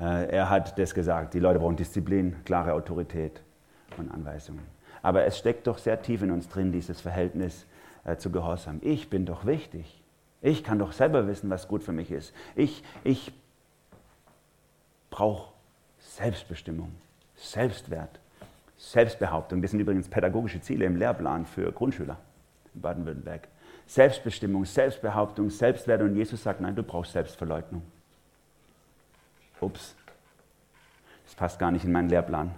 Äh, 0.00 0.28
er 0.30 0.48
hat 0.48 0.78
das 0.78 0.94
gesagt, 0.94 1.34
die 1.34 1.40
Leute 1.40 1.58
brauchen 1.58 1.76
Disziplin, 1.76 2.36
klare 2.44 2.72
Autorität 2.74 3.42
und 3.96 4.12
Anweisungen. 4.12 4.62
Aber 5.02 5.24
es 5.24 5.38
steckt 5.38 5.66
doch 5.66 5.78
sehr 5.78 6.00
tief 6.02 6.22
in 6.22 6.30
uns 6.30 6.48
drin, 6.48 6.70
dieses 6.70 7.00
Verhältnis 7.00 7.66
äh, 8.04 8.16
zu 8.16 8.30
Gehorsam. 8.30 8.78
Ich 8.82 9.10
bin 9.10 9.26
doch 9.26 9.44
wichtig. 9.44 10.02
Ich 10.42 10.62
kann 10.62 10.78
doch 10.78 10.92
selber 10.92 11.26
wissen, 11.26 11.50
was 11.50 11.68
gut 11.68 11.82
für 11.82 11.92
mich 11.92 12.10
ist. 12.10 12.32
Ich, 12.54 12.82
ich 13.04 13.32
brauche 15.10 15.52
Selbstbestimmung, 15.98 16.92
Selbstwert, 17.36 18.20
Selbstbehauptung. 18.76 19.62
Das 19.62 19.70
sind 19.70 19.80
übrigens 19.80 20.08
pädagogische 20.08 20.60
Ziele 20.60 20.84
im 20.84 20.96
Lehrplan 20.96 21.46
für 21.46 21.72
Grundschüler 21.72 22.18
in 22.74 22.80
Baden-Württemberg. 22.82 23.48
Selbstbestimmung, 23.86 24.64
Selbstbehauptung, 24.64 25.48
Selbstwert. 25.48 26.02
Und 26.02 26.16
Jesus 26.16 26.42
sagt, 26.42 26.60
nein, 26.60 26.76
du 26.76 26.82
brauchst 26.82 27.12
Selbstverleugnung. 27.12 27.82
Ups, 29.60 29.96
das 31.24 31.34
passt 31.34 31.58
gar 31.58 31.70
nicht 31.70 31.84
in 31.84 31.92
meinen 31.92 32.10
Lehrplan. 32.10 32.50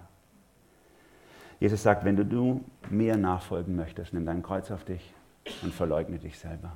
Jesus 1.61 1.81
sagt, 1.81 2.03
wenn 2.03 2.17
du 2.17 2.63
mir 2.89 3.15
nachfolgen 3.15 3.75
möchtest, 3.75 4.13
nimm 4.13 4.25
dein 4.25 4.43
Kreuz 4.43 4.69
auf 4.71 4.83
dich 4.83 5.13
und 5.61 5.73
verleugne 5.73 6.17
dich 6.19 6.37
selber 6.37 6.71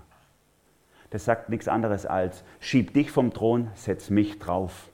das 1.13 1.25
sagt 1.25 1.49
nichts 1.49 1.67
anderes 1.67 2.07
als, 2.07 2.43
schieb 2.59 2.95
dich 2.95 3.11
vom 3.11 3.31
Thron, 3.31 3.69
setz 3.75 4.09
mich 4.09 4.39
drauf. 4.39 4.89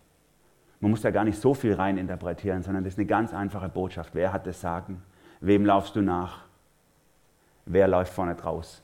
Man 0.81 0.91
muss 0.91 0.99
da 1.01 1.11
gar 1.11 1.23
nicht 1.23 1.39
so 1.39 1.53
viel 1.53 1.73
rein 1.73 1.97
interpretieren, 1.97 2.61
sondern 2.61 2.83
das 2.83 2.95
ist 2.95 2.99
eine 2.99 3.07
ganz 3.07 3.33
einfache 3.33 3.69
Botschaft. 3.69 4.13
Wer 4.15 4.33
hat 4.33 4.45
das 4.45 4.59
Sagen? 4.59 5.01
Wem 5.39 5.65
laufst 5.65 5.95
du 5.95 6.01
nach? 6.01 6.43
Wer 7.65 7.87
läuft 7.87 8.11
vorne 8.11 8.35
draus? 8.35 8.83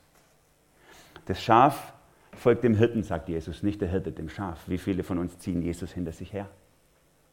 Das 1.25 1.43
Schaf 1.43 1.91
folgt 2.31 2.63
dem 2.63 2.73
Hirten, 2.73 3.03
sagt 3.03 3.27
Jesus, 3.27 3.63
nicht 3.63 3.81
der 3.81 3.89
Hirte 3.89 4.13
dem 4.13 4.29
Schaf. 4.29 4.69
Wie 4.69 4.77
viele 4.77 5.03
von 5.03 5.17
uns 5.17 5.37
ziehen 5.37 5.61
Jesus 5.61 5.91
hinter 5.91 6.13
sich 6.13 6.31
her 6.31 6.47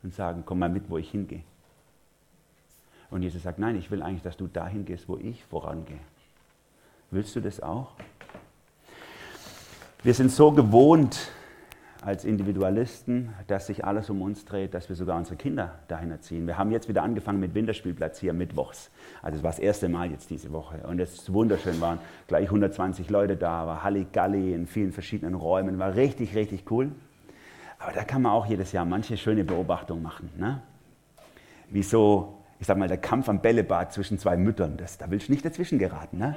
und 0.03 0.13
sagen, 0.13 0.43
komm 0.45 0.59
mal 0.59 0.69
mit, 0.69 0.91
wo 0.91 0.99
ich 0.99 1.13
hingehe? 1.13 1.45
Und 3.09 3.23
Jesus 3.23 3.45
sagt, 3.45 3.61
nein, 3.61 3.77
ich 3.77 3.93
will 3.93 4.03
eigentlich, 4.03 4.23
dass 4.23 4.37
du 4.37 4.49
dahin 4.49 4.85
gehst, 4.85 5.09
wo 5.09 5.17
ich 5.17 5.45
vorangehe. 5.45 6.01
Willst 7.13 7.37
du 7.37 7.41
das 7.41 7.61
auch? 7.61 7.93
Wir 10.05 10.15
sind 10.15 10.33
so 10.33 10.51
gewohnt 10.51 11.31
als 12.01 12.25
Individualisten, 12.25 13.33
dass 13.47 13.69
sich 13.69 13.85
alles 13.85 14.11
um 14.11 14.21
uns 14.21 14.45
dreht, 14.45 14.75
dass 14.75 14.89
wir 14.89 14.97
sogar 14.97 15.17
unsere 15.17 15.37
Kinder 15.37 15.79
dahin 15.87 16.11
erziehen. 16.11 16.49
Wir 16.49 16.59
haben 16.59 16.73
jetzt 16.73 16.89
wieder 16.89 17.05
angefangen 17.05 17.39
mit 17.39 17.55
Winterspielplatz 17.55 18.19
hier 18.19 18.33
mittwochs. 18.33 18.91
Also 19.23 19.37
es 19.37 19.45
war 19.45 19.53
das 19.53 19.61
erste 19.61 19.89
Mal 19.89 20.11
jetzt 20.11 20.29
diese 20.31 20.51
Woche. 20.53 20.79
Und 20.89 20.99
es 20.99 21.13
ist 21.13 21.33
wunderschön, 21.33 21.81
waren 21.81 22.01
gleich 22.27 22.47
120 22.47 23.11
Leute 23.11 23.37
da, 23.37 23.65
war 23.69 23.85
Halligalli 23.85 24.53
in 24.53 24.67
vielen 24.67 24.91
verschiedenen 24.91 25.35
Räumen, 25.35 25.79
war 25.79 25.95
richtig, 25.95 26.35
richtig 26.35 26.69
cool. 26.73 26.91
Aber 27.79 27.93
da 27.93 28.03
kann 28.03 28.23
man 28.23 28.33
auch 28.33 28.47
jedes 28.47 28.73
Jahr 28.73 28.85
manche 28.85 29.17
schöne 29.17 29.45
Beobachtungen 29.45 30.03
machen. 30.03 30.31
Ne? 30.37 30.61
Wie 31.71 31.85
so, 31.85 32.39
ich 32.59 32.67
sag 32.67 32.77
mal, 32.77 32.89
der 32.89 32.99
Kampf 32.99 33.29
am 33.29 33.41
Bällebad 33.41 33.93
zwischen 33.93 34.19
zwei 34.19 34.37
Müttern. 34.37 34.77
Das, 34.79 34.99
da 34.99 35.09
willst 35.13 35.29
du 35.29 35.33
nicht 35.33 35.45
dazwischen 35.45 35.79
geraten. 35.79 36.19
Ne? 36.19 36.37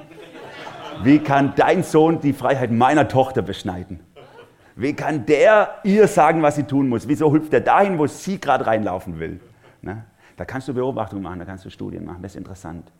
Wie 1.02 1.18
kann 1.18 1.54
dein 1.56 1.82
Sohn 1.82 2.20
die 2.20 2.32
Freiheit 2.32 2.70
meiner 2.70 3.08
Tochter 3.08 3.42
beschneiden? 3.42 4.00
Wie 4.74 4.92
kann 4.92 5.24
der 5.24 5.76
ihr 5.84 6.06
sagen, 6.06 6.42
was 6.42 6.56
sie 6.56 6.64
tun 6.64 6.88
muss? 6.88 7.08
Wieso 7.08 7.32
hüpft 7.32 7.52
er 7.54 7.60
dahin, 7.60 7.98
wo 7.98 8.06
sie 8.06 8.38
gerade 8.38 8.66
reinlaufen 8.66 9.18
will? 9.18 9.40
Ne? 9.80 10.04
Da 10.36 10.44
kannst 10.44 10.68
du 10.68 10.74
Beobachtungen 10.74 11.22
machen, 11.22 11.38
da 11.38 11.44
kannst 11.46 11.64
du 11.64 11.70
Studien 11.70 12.04
machen, 12.04 12.22
das 12.22 12.32
ist 12.32 12.36
interessant. 12.36 12.92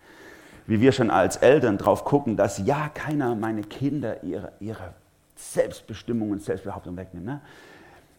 Wie 0.67 0.81
wir 0.81 0.93
schon 0.93 1.11
als 1.11 1.37
Eltern 1.37 1.77
drauf 1.77 2.05
gucken, 2.05 2.37
dass 2.37 2.59
ja 2.59 2.89
keiner 2.95 3.35
meine 3.35 3.63
Kinder 3.63 4.23
ihre, 4.23 4.53
ihre 4.59 4.95
Selbstbestimmung 5.37 6.31
und 6.31 6.43
Selbstbehauptung 6.43 6.97
wegnimmt. 6.97 7.27
Ne? 7.27 7.41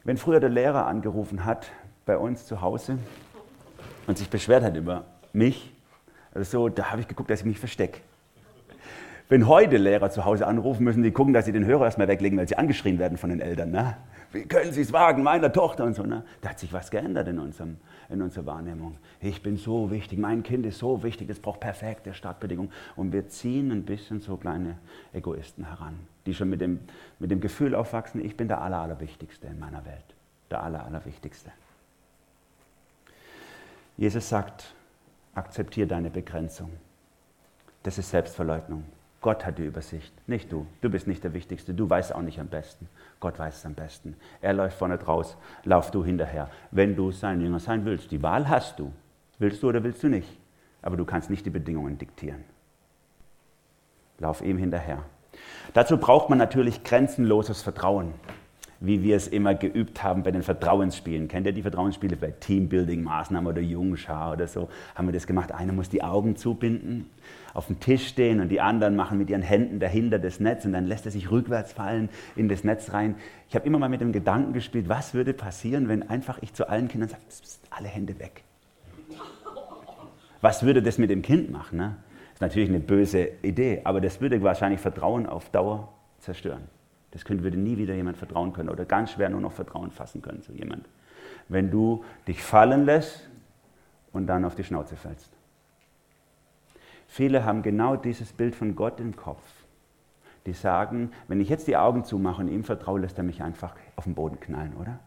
Wenn 0.04 0.18
früher 0.18 0.40
der 0.40 0.50
Lehrer 0.50 0.86
angerufen 0.86 1.44
hat 1.44 1.68
bei 2.06 2.18
uns 2.18 2.46
zu 2.46 2.62
Hause 2.62 3.00
und 4.06 4.18
sich 4.18 4.30
beschwert 4.30 4.64
hat 4.64 4.76
über 4.76 5.06
mich, 5.34 5.74
also 6.34 6.70
da 6.70 6.92
habe 6.92 7.02
ich 7.02 7.08
geguckt, 7.08 7.32
dass 7.32 7.40
ich 7.40 7.46
mich 7.46 7.60
verstecke. 7.60 8.02
Wenn 9.30 9.48
heute 9.48 9.76
Lehrer 9.76 10.10
zu 10.10 10.24
Hause 10.24 10.48
anrufen, 10.48 10.86
müssen 10.86 11.04
sie 11.04 11.12
gucken, 11.12 11.34
dass 11.34 11.46
sie 11.46 11.52
den 11.52 11.66
Hörer 11.66 11.86
erstmal 11.86 12.08
weglegen, 12.08 12.38
weil 12.38 12.48
sie 12.48 12.58
angeschrien 12.58 12.98
werden 12.98 13.18
von 13.18 13.30
den 13.30 13.42
Eltern. 13.42 13.72
Ne? 13.72 13.98
Wie 14.32 14.44
können 14.44 14.72
Sie 14.72 14.82
es 14.82 14.94
wagen, 14.94 15.22
meiner 15.22 15.52
Tochter 15.52 15.84
und 15.84 15.96
so. 15.96 16.04
Ne? 16.04 16.24
Da 16.42 16.50
hat 16.50 16.60
sich 16.60 16.72
was 16.72 16.92
geändert 16.92 17.28
in, 17.28 17.38
unserem, 17.38 17.78
in 18.10 18.22
unserer 18.22 18.46
Wahrnehmung. 18.46 18.98
Ich 19.20 19.44
bin 19.44 19.58
so 19.58 19.92
wichtig, 19.92 20.18
mein 20.18 20.44
Kind 20.44 20.66
ist 20.66 20.80
so 20.80 21.04
wichtig, 21.04 21.30
es 21.30 21.40
braucht 21.40 21.60
perfekte 21.60 22.14
Startbedingungen. 22.14 22.72
Und 22.96 23.12
wir 23.12 23.28
ziehen 23.28 23.72
ein 23.72 23.84
bisschen 23.84 24.22
so 24.22 24.38
kleine 24.38 24.78
Egoisten 25.12 25.66
heran, 25.66 25.96
die 26.26 26.34
schon 26.34 26.50
mit 26.50 26.62
dem, 26.62 26.80
mit 27.20 27.30
dem 27.30 27.42
Gefühl 27.42 27.76
aufwachsen, 27.76 28.24
ich 28.24 28.38
bin 28.38 28.48
der 28.48 28.62
Aller, 28.62 28.78
Allerwichtigste 28.78 29.48
in 29.48 29.60
meiner 29.60 29.84
Welt. 29.86 30.16
Der 30.52 30.64
Aller, 30.64 30.86
Allerwichtigste. 30.86 31.52
Jesus 33.98 34.30
sagt, 34.30 34.74
akzeptiere 35.36 35.88
deine 35.88 36.10
Begrenzung. 36.10 36.70
Das 37.84 37.98
ist 37.98 38.10
Selbstverleugnung. 38.10 38.84
Gott 39.22 39.46
hat 39.46 39.58
die 39.58 39.66
Übersicht, 39.66 40.14
nicht 40.28 40.52
du. 40.52 40.68
Du 40.82 40.90
bist 40.90 41.08
nicht 41.08 41.24
der 41.24 41.34
Wichtigste, 41.34 41.74
du 41.74 41.90
weißt 41.90 42.14
auch 42.14 42.22
nicht 42.22 42.40
am 42.40 42.48
besten. 42.48 42.88
Gott 43.20 43.40
weiß 43.40 43.58
es 43.58 43.66
am 43.66 43.74
besten. 43.74 44.16
Er 44.42 44.54
läuft 44.54 44.78
vorne 44.78 44.98
draus, 44.98 45.38
lauf 45.64 45.90
du 45.90 46.06
hinterher. 46.06 46.50
Wenn 46.72 46.96
du 46.96 47.12
sein 47.12 47.42
Jünger 47.42 47.60
sein 47.60 47.84
willst, 47.86 48.12
die 48.12 48.22
Wahl 48.22 48.48
hast 48.48 48.80
du. 48.80 48.94
Willst 49.40 49.64
du 49.64 49.70
oder 49.70 49.84
willst 49.84 50.04
du 50.04 50.08
nicht? 50.08 50.30
Aber 50.82 50.98
du 50.98 51.06
kannst 51.06 51.30
nicht 51.30 51.46
die 51.46 51.50
Bedingungen 51.50 51.98
diktieren. 51.98 52.44
Lauf 54.20 54.42
ihm 54.42 54.58
hinterher. 54.58 55.04
Dazu 55.74 55.98
braucht 55.98 56.30
man 56.30 56.38
natürlich 56.38 56.84
grenzenloses 56.84 57.62
Vertrauen 57.62 58.14
wie 58.80 59.04
wir 59.04 59.16
es 59.16 59.28
immer 59.28 59.56
geübt 59.56 60.04
haben 60.04 60.24
bei 60.24 60.32
den 60.32 60.44
Vertrauensspielen. 60.44 61.28
Kennt 61.28 61.48
ihr 61.48 61.54
die 61.54 61.62
Vertrauensspiele 61.62 62.16
bei 62.16 62.32
Teambuilding-Maßnahmen 62.32 63.48
oder 63.48 63.62
Jungschar 63.62 64.34
oder 64.34 64.48
so? 64.48 64.70
Haben 64.96 65.08
wir 65.08 65.14
das 65.14 65.28
gemacht. 65.28 65.52
Einer 65.52 65.74
muss 65.74 65.90
die 65.90 66.04
Augen 66.04 66.36
zubinden, 66.36 67.10
auf 67.54 67.68
dem 67.68 67.80
Tisch 67.80 68.08
stehen 68.08 68.40
und 68.40 68.50
die 68.50 68.62
anderen 68.62 68.96
machen 68.96 69.18
mit 69.18 69.30
ihren 69.30 69.42
Händen 69.42 69.80
dahinter 69.80 70.20
das 70.20 70.40
Netz 70.40 70.66
und 70.66 70.74
dann 70.74 70.86
lässt 70.86 71.06
er 71.06 71.12
sich 71.12 71.32
rückwärts 71.32 71.74
fallen 71.74 72.10
in 72.36 72.50
das 72.50 72.64
Netz 72.64 72.94
rein. 72.94 73.16
Ich 73.50 73.56
habe 73.56 73.66
immer 73.66 73.80
mal 73.80 73.90
mit 73.90 74.02
dem 74.02 74.12
Gedanken 74.12 74.54
gespielt, 74.54 74.90
was 74.90 75.14
würde 75.14 75.34
passieren, 75.34 75.88
wenn 75.88 76.08
einfach 76.08 76.38
ich 76.42 76.54
zu 76.54 76.70
allen 76.70 76.88
Kindern 76.88 77.10
sage, 77.10 77.24
alle 77.72 77.88
Hände 77.88 78.20
weg. 78.20 78.44
Was 80.42 80.64
würde 80.64 80.84
das 80.84 81.00
mit 81.00 81.10
dem 81.10 81.24
Kind 81.24 81.50
machen? 81.50 81.80
Ne? 81.80 81.96
Das 82.06 82.36
ist 82.36 82.42
natürlich 82.42 82.70
eine 82.70 82.80
böse 82.80 83.30
Idee, 83.42 83.82
aber 83.84 84.02
das 84.02 84.22
würde 84.22 84.42
wahrscheinlich 84.44 84.80
Vertrauen 84.80 85.26
auf 85.26 85.50
Dauer 85.50 85.92
zerstören. 86.20 86.77
Das 87.18 87.26
könnte, 87.26 87.44
würde 87.44 87.58
nie 87.58 87.78
wieder 87.78 87.96
jemand 87.96 88.16
vertrauen 88.16 88.54
können 88.54 88.70
oder 88.70 88.86
ganz 88.86 89.14
schwer 89.14 89.28
nur 89.32 89.42
noch 89.42 89.52
Vertrauen 89.52 89.90
fassen 89.90 90.22
können 90.22 90.44
zu 90.44 90.54
jemand. 90.54 90.88
Wenn 91.50 91.72
du 91.72 92.06
dich 92.28 92.44
fallen 92.44 92.86
lässt 92.86 93.28
und 94.14 94.28
dann 94.28 94.46
auf 94.46 94.54
die 94.54 94.64
Schnauze 94.64 94.96
fällst. 94.96 95.32
Viele 97.08 97.44
haben 97.44 97.64
genau 97.64 97.96
dieses 97.96 98.34
Bild 98.34 98.54
von 98.54 98.76
Gott 98.76 99.00
im 99.00 99.16
Kopf. 99.16 99.42
die 100.46 100.54
sagen, 100.54 101.12
wenn 101.28 101.42
ich 101.42 101.50
jetzt 101.50 101.68
die 101.68 101.76
Augen 101.76 102.04
zumache 102.04 102.44
und 102.44 102.50
ihm 102.50 102.64
vertraue, 102.64 103.00
lässt 103.00 103.18
er 103.18 103.24
mich 103.24 103.42
einfach 103.42 103.76
auf 103.96 104.04
den 104.04 104.14
Boden 104.14 104.40
knallen, 104.40 104.76
oder? 104.76 105.00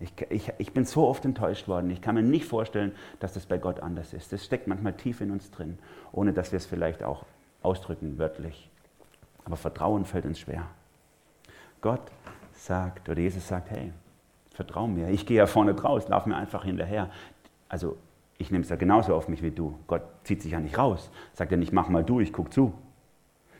Ich, 0.00 0.12
ich, 0.28 0.52
ich, 0.58 0.72
bin 0.72 0.84
so 0.84 1.06
oft 1.06 1.24
enttäuscht 1.24 1.68
worden. 1.68 1.88
Ich 1.90 2.02
kann 2.02 2.16
mir 2.16 2.22
nicht 2.22 2.46
vorstellen, 2.46 2.90
dass 3.20 3.32
das 3.32 3.46
bei 3.46 3.58
Gott 3.58 3.78
anders 3.78 4.12
ist. 4.12 4.32
Das 4.32 4.44
steckt 4.44 4.66
manchmal 4.66 4.94
tief 4.94 5.20
in 5.20 5.30
uns 5.30 5.52
drin, 5.52 5.78
ohne 6.10 6.32
dass 6.32 6.50
wir 6.50 6.56
es 6.56 6.66
vielleicht 6.66 7.04
auch 7.04 7.24
ausdrücken, 7.62 8.18
wörtlich. 8.18 8.72
Aber 9.44 9.56
Vertrauen 9.56 10.04
fällt 10.04 10.24
uns 10.24 10.40
schwer. 10.40 10.66
Gott 11.80 12.10
sagt, 12.52 13.08
oder 13.08 13.20
Jesus 13.20 13.46
sagt, 13.46 13.70
hey, 13.70 13.92
vertrau 14.52 14.86
mir. 14.86 15.08
Ich 15.08 15.26
gehe 15.26 15.36
ja 15.36 15.46
vorne 15.46 15.74
draus, 15.74 16.08
lauf 16.08 16.26
mir 16.26 16.36
einfach 16.36 16.64
hinterher. 16.64 17.10
Also 17.68 17.96
ich 18.38 18.50
nehme 18.50 18.62
es 18.62 18.70
ja 18.70 18.76
genauso 18.76 19.14
auf 19.14 19.28
mich 19.28 19.42
wie 19.42 19.50
du. 19.50 19.78
Gott 19.86 20.02
zieht 20.24 20.42
sich 20.42 20.52
ja 20.52 20.60
nicht 20.60 20.78
raus. 20.78 21.10
Sagt 21.34 21.50
ja 21.50 21.56
nicht, 21.56 21.72
mach 21.72 21.88
mal 21.88 22.04
du, 22.04 22.20
ich 22.20 22.32
guck 22.32 22.52
zu. 22.52 22.72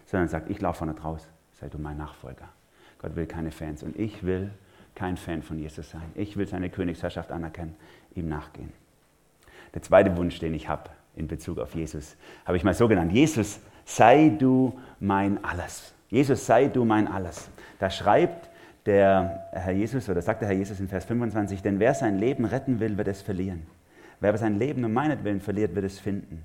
Sondern 0.06 0.28
sagt, 0.28 0.50
ich 0.50 0.60
laufe 0.60 0.78
vorne 0.78 0.94
draus, 0.94 1.28
sei 1.52 1.68
du 1.68 1.78
mein 1.78 1.96
Nachfolger. 1.96 2.48
Gott 2.98 3.16
will 3.16 3.26
keine 3.26 3.50
Fans 3.50 3.82
und 3.82 3.98
ich 3.98 4.24
will 4.24 4.50
kein 4.94 5.16
Fan 5.16 5.42
von 5.42 5.58
Jesus 5.58 5.90
sein. 5.90 6.10
Ich 6.14 6.36
will 6.36 6.46
seine 6.46 6.70
Königsherrschaft 6.70 7.30
anerkennen, 7.32 7.74
ihm 8.14 8.28
nachgehen. 8.28 8.72
Der 9.74 9.82
zweite 9.82 10.16
Wunsch, 10.16 10.38
den 10.38 10.54
ich 10.54 10.68
habe 10.68 10.90
in 11.16 11.26
Bezug 11.26 11.58
auf 11.58 11.74
Jesus, 11.74 12.16
habe 12.44 12.56
ich 12.56 12.64
mal 12.64 12.74
so 12.74 12.88
genannt. 12.88 13.12
Jesus, 13.12 13.60
sei 13.84 14.30
du 14.38 14.78
mein 15.00 15.42
Alles. 15.44 15.92
Jesus, 16.08 16.46
sei 16.46 16.68
du 16.68 16.84
mein 16.84 17.08
Alles. 17.08 17.48
Da 17.78 17.90
schreibt 17.90 18.48
der 18.86 19.48
Herr 19.52 19.72
Jesus, 19.72 20.08
oder 20.08 20.22
sagt 20.22 20.42
der 20.42 20.48
Herr 20.48 20.56
Jesus 20.56 20.80
in 20.80 20.88
Vers 20.88 21.04
25, 21.06 21.62
denn 21.62 21.78
wer 21.80 21.94
sein 21.94 22.18
Leben 22.18 22.44
retten 22.44 22.80
will, 22.80 22.96
wird 22.96 23.08
es 23.08 23.22
verlieren. 23.22 23.66
Wer 24.20 24.28
aber 24.30 24.38
sein 24.38 24.58
Leben 24.58 24.84
um 24.84 24.92
meinetwillen 24.92 25.40
verliert, 25.40 25.74
wird 25.74 25.86
es 25.86 25.98
finden. 25.98 26.44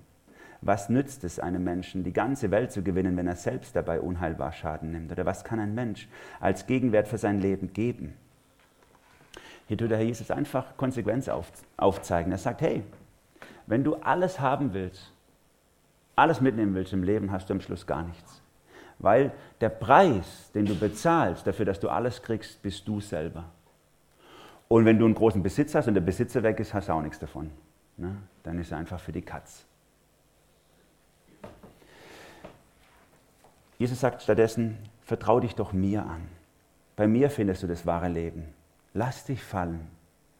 Was 0.61 0.89
nützt 0.89 1.23
es 1.23 1.39
einem 1.39 1.63
Menschen, 1.63 2.03
die 2.03 2.11
ganze 2.11 2.51
Welt 2.51 2.71
zu 2.71 2.81
gewinnen, 2.81 3.15
wenn 3.15 3.27
er 3.27 3.35
selbst 3.35 3.75
dabei 3.75 4.01
unheilbar 4.01 4.51
Schaden 4.51 4.91
nimmt? 4.91 5.11
Oder 5.11 5.25
was 5.25 5.43
kann 5.43 5.59
ein 5.59 5.73
Mensch 5.73 6.07
als 6.41 6.67
Gegenwert 6.67 7.07
für 7.07 7.17
sein 7.17 7.39
Leben 7.39 7.71
geben? 7.71 8.13
Hier 9.67 9.77
tut 9.77 9.91
der 9.91 9.99
Herr 9.99 10.05
Jesus 10.05 10.31
einfach 10.31 10.75
Konsequenz 10.75 11.29
aufzeigen. 11.77 12.31
Er 12.31 12.37
sagt, 12.37 12.61
hey, 12.61 12.83
wenn 13.67 13.83
du 13.83 13.95
alles 13.95 14.39
haben 14.39 14.73
willst, 14.73 15.13
alles 16.19 16.41
mitnehmen 16.41 16.75
willst 16.75 16.93
im 16.93 17.03
Leben, 17.03 17.31
hast 17.31 17.49
du 17.49 17.53
am 17.53 17.61
Schluss 17.61 17.85
gar 17.87 18.03
nichts. 18.03 18.41
Weil 18.99 19.31
der 19.61 19.69
Preis, 19.69 20.51
den 20.53 20.65
du 20.65 20.75
bezahlst 20.75 21.47
dafür, 21.47 21.65
dass 21.65 21.79
du 21.79 21.89
alles 21.89 22.21
kriegst, 22.21 22.61
bist 22.61 22.87
du 22.87 22.99
selber. 22.99 23.45
Und 24.67 24.85
wenn 24.85 24.99
du 24.99 25.05
einen 25.05 25.15
großen 25.15 25.41
Besitz 25.41 25.73
hast 25.73 25.87
und 25.87 25.95
der 25.95 26.01
Besitzer 26.01 26.43
weg 26.43 26.59
ist, 26.59 26.73
hast 26.73 26.89
du 26.89 26.93
auch 26.93 27.01
nichts 27.01 27.19
davon. 27.19 27.49
Ne? 27.97 28.15
Dann 28.43 28.59
ist 28.59 28.71
er 28.71 28.77
einfach 28.77 28.99
für 28.99 29.11
die 29.11 29.21
Katz. 29.21 29.65
Jesus 33.77 33.99
sagt 33.99 34.21
stattdessen, 34.21 34.77
vertrau 35.01 35.39
dich 35.39 35.55
doch 35.55 35.71
mir 35.71 36.05
an. 36.05 36.27
Bei 36.95 37.07
mir 37.07 37.29
findest 37.29 37.63
du 37.63 37.67
das 37.67 37.85
wahre 37.85 38.09
Leben. 38.09 38.53
Lass 38.93 39.23
dich 39.25 39.41
fallen. 39.41 39.87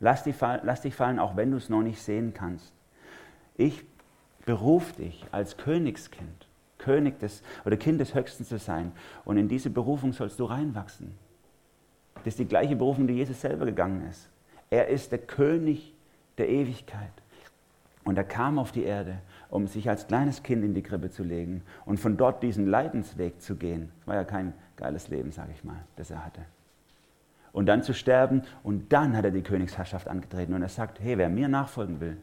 Lass 0.02 0.24
dich, 0.24 0.36
fallen, 0.36 1.20
auch 1.20 1.36
wenn 1.36 1.52
du 1.52 1.58
es 1.58 1.70
noch 1.70 1.82
nicht 1.82 2.02
sehen 2.02 2.34
kannst. 2.34 2.74
Ich 3.56 3.86
beruf 4.50 4.94
dich 4.94 5.27
als 5.32 5.58
Königskind, 5.58 6.48
König 6.79 7.20
des 7.20 7.44
oder 7.65 7.77
Kind 7.77 8.01
des 8.01 8.15
Höchsten 8.15 8.46
zu 8.46 8.58
sein. 8.58 8.94
Und 9.24 9.38
in 9.38 9.48
diese 9.48 9.70
Berufung 9.70 10.12
sollst 10.12 10.39
du 10.39 10.46
reinwachsen. 10.46 11.15
Das 12.15 12.34
ist 12.34 12.39
die 12.39 12.48
gleiche 12.48 12.75
Berufung, 12.75 13.06
die 13.06 13.13
Jesus 13.13 13.41
selber 13.41 13.68
gegangen 13.68 14.08
ist. 14.10 14.27
Er 14.72 14.88
ist 14.88 15.12
der 15.12 15.20
König 15.20 15.94
der 16.39 16.50
Ewigkeit. 16.50 17.12
Und 18.03 18.18
er 18.18 18.24
kam 18.24 18.58
auf 18.58 18.72
die 18.72 18.86
Erde, 18.86 19.20
um 19.51 19.68
sich 19.68 19.88
als 19.88 20.08
kleines 20.08 20.41
Kind 20.41 20.63
in 20.63 20.74
die 20.74 20.82
Krippe 20.82 21.12
zu 21.12 21.21
legen 21.21 21.62
und 21.86 22.00
von 22.00 22.17
dort 22.17 22.41
diesen 22.41 22.65
Leidensweg 22.65 23.39
zu 23.43 23.56
gehen. 23.56 23.91
War 24.08 24.15
ja 24.15 24.24
kein 24.24 24.56
geiles 24.78 25.10
Leben, 25.10 25.32
sage 25.32 25.52
ich 25.54 25.63
mal, 25.63 25.78
das 25.95 26.10
er 26.10 26.26
hatte. 26.26 26.41
Und 27.52 27.67
dann 27.67 27.84
zu 27.84 27.93
sterben 27.93 28.41
und 28.63 28.91
dann 28.91 29.15
hat 29.15 29.26
er 29.26 29.32
die 29.32 29.43
Königsherrschaft 29.43 30.08
angetreten 30.08 30.56
und 30.56 30.63
er 30.63 30.69
sagt, 30.69 31.00
hey, 31.00 31.19
wer 31.19 31.30
mir 31.30 31.50
nachfolgen 31.50 32.00
will, 32.00 32.17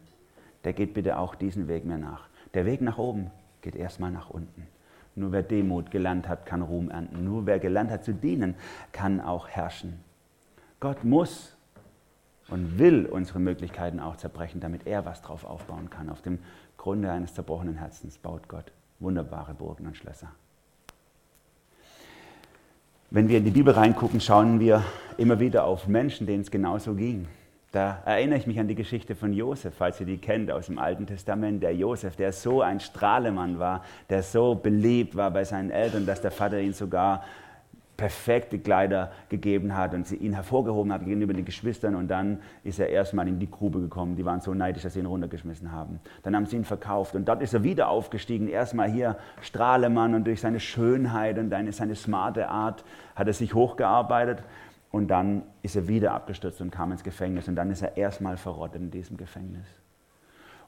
der 0.66 0.72
geht 0.72 0.94
bitte 0.94 1.16
auch 1.16 1.36
diesen 1.36 1.68
Weg 1.68 1.84
mir 1.84 1.96
nach. 1.96 2.28
Der 2.54 2.66
Weg 2.66 2.80
nach 2.80 2.98
oben 2.98 3.30
geht 3.62 3.76
erstmal 3.76 4.10
nach 4.10 4.30
unten. 4.30 4.66
Nur 5.14 5.30
wer 5.30 5.44
Demut 5.44 5.92
gelernt 5.92 6.28
hat, 6.28 6.44
kann 6.44 6.60
Ruhm 6.60 6.90
ernten. 6.90 7.22
Nur 7.24 7.46
wer 7.46 7.60
gelernt 7.60 7.88
hat 7.92 8.04
zu 8.04 8.12
dienen, 8.12 8.56
kann 8.90 9.20
auch 9.20 9.46
herrschen. 9.48 10.00
Gott 10.80 11.04
muss 11.04 11.56
und 12.48 12.80
will 12.80 13.06
unsere 13.06 13.38
Möglichkeiten 13.38 14.00
auch 14.00 14.16
zerbrechen, 14.16 14.60
damit 14.60 14.88
er 14.88 15.04
was 15.04 15.22
drauf 15.22 15.44
aufbauen 15.44 15.88
kann. 15.88 16.10
Auf 16.10 16.20
dem 16.20 16.40
Grunde 16.76 17.12
eines 17.12 17.32
zerbrochenen 17.32 17.76
Herzens 17.76 18.18
baut 18.18 18.48
Gott 18.48 18.72
wunderbare 18.98 19.54
Burgen 19.54 19.86
und 19.86 19.96
Schlösser. 19.96 20.32
Wenn 23.12 23.28
wir 23.28 23.38
in 23.38 23.44
die 23.44 23.52
Bibel 23.52 23.72
reingucken, 23.72 24.20
schauen 24.20 24.58
wir 24.58 24.82
immer 25.16 25.38
wieder 25.38 25.62
auf 25.62 25.86
Menschen, 25.86 26.26
denen 26.26 26.40
es 26.40 26.50
genauso 26.50 26.94
ging. 26.94 27.28
Da 27.76 27.98
erinnere 28.06 28.38
ich 28.38 28.46
mich 28.46 28.58
an 28.58 28.68
die 28.68 28.74
Geschichte 28.74 29.14
von 29.14 29.34
Josef, 29.34 29.74
falls 29.76 30.00
ihr 30.00 30.06
die 30.06 30.16
kennt 30.16 30.50
aus 30.50 30.64
dem 30.64 30.78
Alten 30.78 31.06
Testament. 31.06 31.62
Der 31.62 31.74
Josef, 31.74 32.16
der 32.16 32.32
so 32.32 32.62
ein 32.62 32.80
Strahlemann 32.80 33.58
war, 33.58 33.84
der 34.08 34.22
so 34.22 34.54
beliebt 34.54 35.14
war 35.14 35.30
bei 35.30 35.44
seinen 35.44 35.70
Eltern, 35.70 36.06
dass 36.06 36.22
der 36.22 36.30
Vater 36.30 36.58
ihn 36.58 36.72
sogar 36.72 37.22
perfekte 37.98 38.58
Kleider 38.58 39.12
gegeben 39.28 39.76
hat 39.76 39.92
und 39.92 40.06
sie 40.06 40.16
ihn 40.16 40.32
hervorgehoben 40.32 40.90
hat 40.90 41.04
gegenüber 41.04 41.34
den 41.34 41.44
Geschwistern 41.44 41.96
und 41.96 42.08
dann 42.08 42.38
ist 42.64 42.78
er 42.78 42.88
erstmal 42.88 43.28
in 43.28 43.38
die 43.38 43.50
Grube 43.50 43.78
gekommen. 43.78 44.16
Die 44.16 44.24
waren 44.24 44.40
so 44.40 44.54
neidisch, 44.54 44.82
dass 44.82 44.94
sie 44.94 45.00
ihn 45.00 45.06
runtergeschmissen 45.06 45.70
haben. 45.70 46.00
Dann 46.22 46.34
haben 46.34 46.46
sie 46.46 46.56
ihn 46.56 46.64
verkauft 46.64 47.14
und 47.14 47.28
dort 47.28 47.42
ist 47.42 47.52
er 47.52 47.62
wieder 47.62 47.90
aufgestiegen. 47.90 48.48
Erstmal 48.48 48.90
hier 48.90 49.18
Strahlemann 49.42 50.14
und 50.14 50.26
durch 50.26 50.40
seine 50.40 50.60
Schönheit 50.60 51.38
und 51.38 51.50
seine 51.72 51.94
smarte 51.94 52.48
Art 52.48 52.84
hat 53.14 53.26
er 53.26 53.34
sich 53.34 53.52
hochgearbeitet 53.52 54.38
und 54.96 55.08
dann 55.08 55.42
ist 55.60 55.76
er 55.76 55.88
wieder 55.88 56.14
abgestürzt 56.14 56.62
und 56.62 56.70
kam 56.70 56.90
ins 56.90 57.04
Gefängnis. 57.04 57.48
Und 57.48 57.56
dann 57.56 57.70
ist 57.70 57.82
er 57.82 57.98
erstmal 57.98 58.38
verrottet 58.38 58.80
in 58.80 58.90
diesem 58.90 59.18
Gefängnis. 59.18 59.66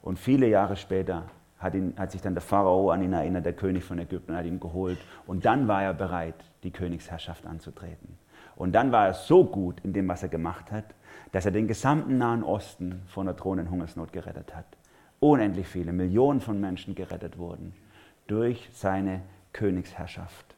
Und 0.03 0.19
viele 0.19 0.47
Jahre 0.47 0.75
später 0.75 1.23
hat, 1.57 1.73
ihn, 1.73 1.95
hat 1.97 2.11
sich 2.11 2.21
dann 2.21 2.35
der 2.35 2.43
Pharao 2.43 2.91
an 2.91 3.01
ihn 3.01 3.11
erinnert, 3.11 3.43
der 3.43 3.53
König 3.53 3.83
von 3.83 3.97
Ägypten, 3.97 4.37
hat 4.37 4.45
ihn 4.45 4.59
geholt. 4.59 4.99
Und 5.25 5.45
dann 5.45 5.67
war 5.67 5.81
er 5.81 5.95
bereit, 5.95 6.35
die 6.61 6.69
Königsherrschaft 6.69 7.47
anzutreten. 7.47 8.19
Und 8.55 8.73
dann 8.73 8.91
war 8.91 9.07
er 9.07 9.15
so 9.15 9.43
gut 9.43 9.79
in 9.83 9.93
dem, 9.93 10.07
was 10.07 10.21
er 10.21 10.29
gemacht 10.29 10.71
hat, 10.71 10.85
dass 11.31 11.45
er 11.47 11.51
den 11.51 11.67
gesamten 11.67 12.19
Nahen 12.19 12.43
Osten 12.43 13.01
von 13.07 13.25
der 13.25 13.33
drohenden 13.33 13.71
Hungersnot 13.71 14.13
gerettet 14.13 14.55
hat. 14.55 14.67
Unendlich 15.19 15.67
viele, 15.67 15.91
Millionen 15.91 16.39
von 16.39 16.61
Menschen 16.61 16.93
gerettet 16.93 17.39
wurden 17.39 17.73
durch 18.27 18.69
seine 18.73 19.21
Königsherrschaft. 19.53 20.55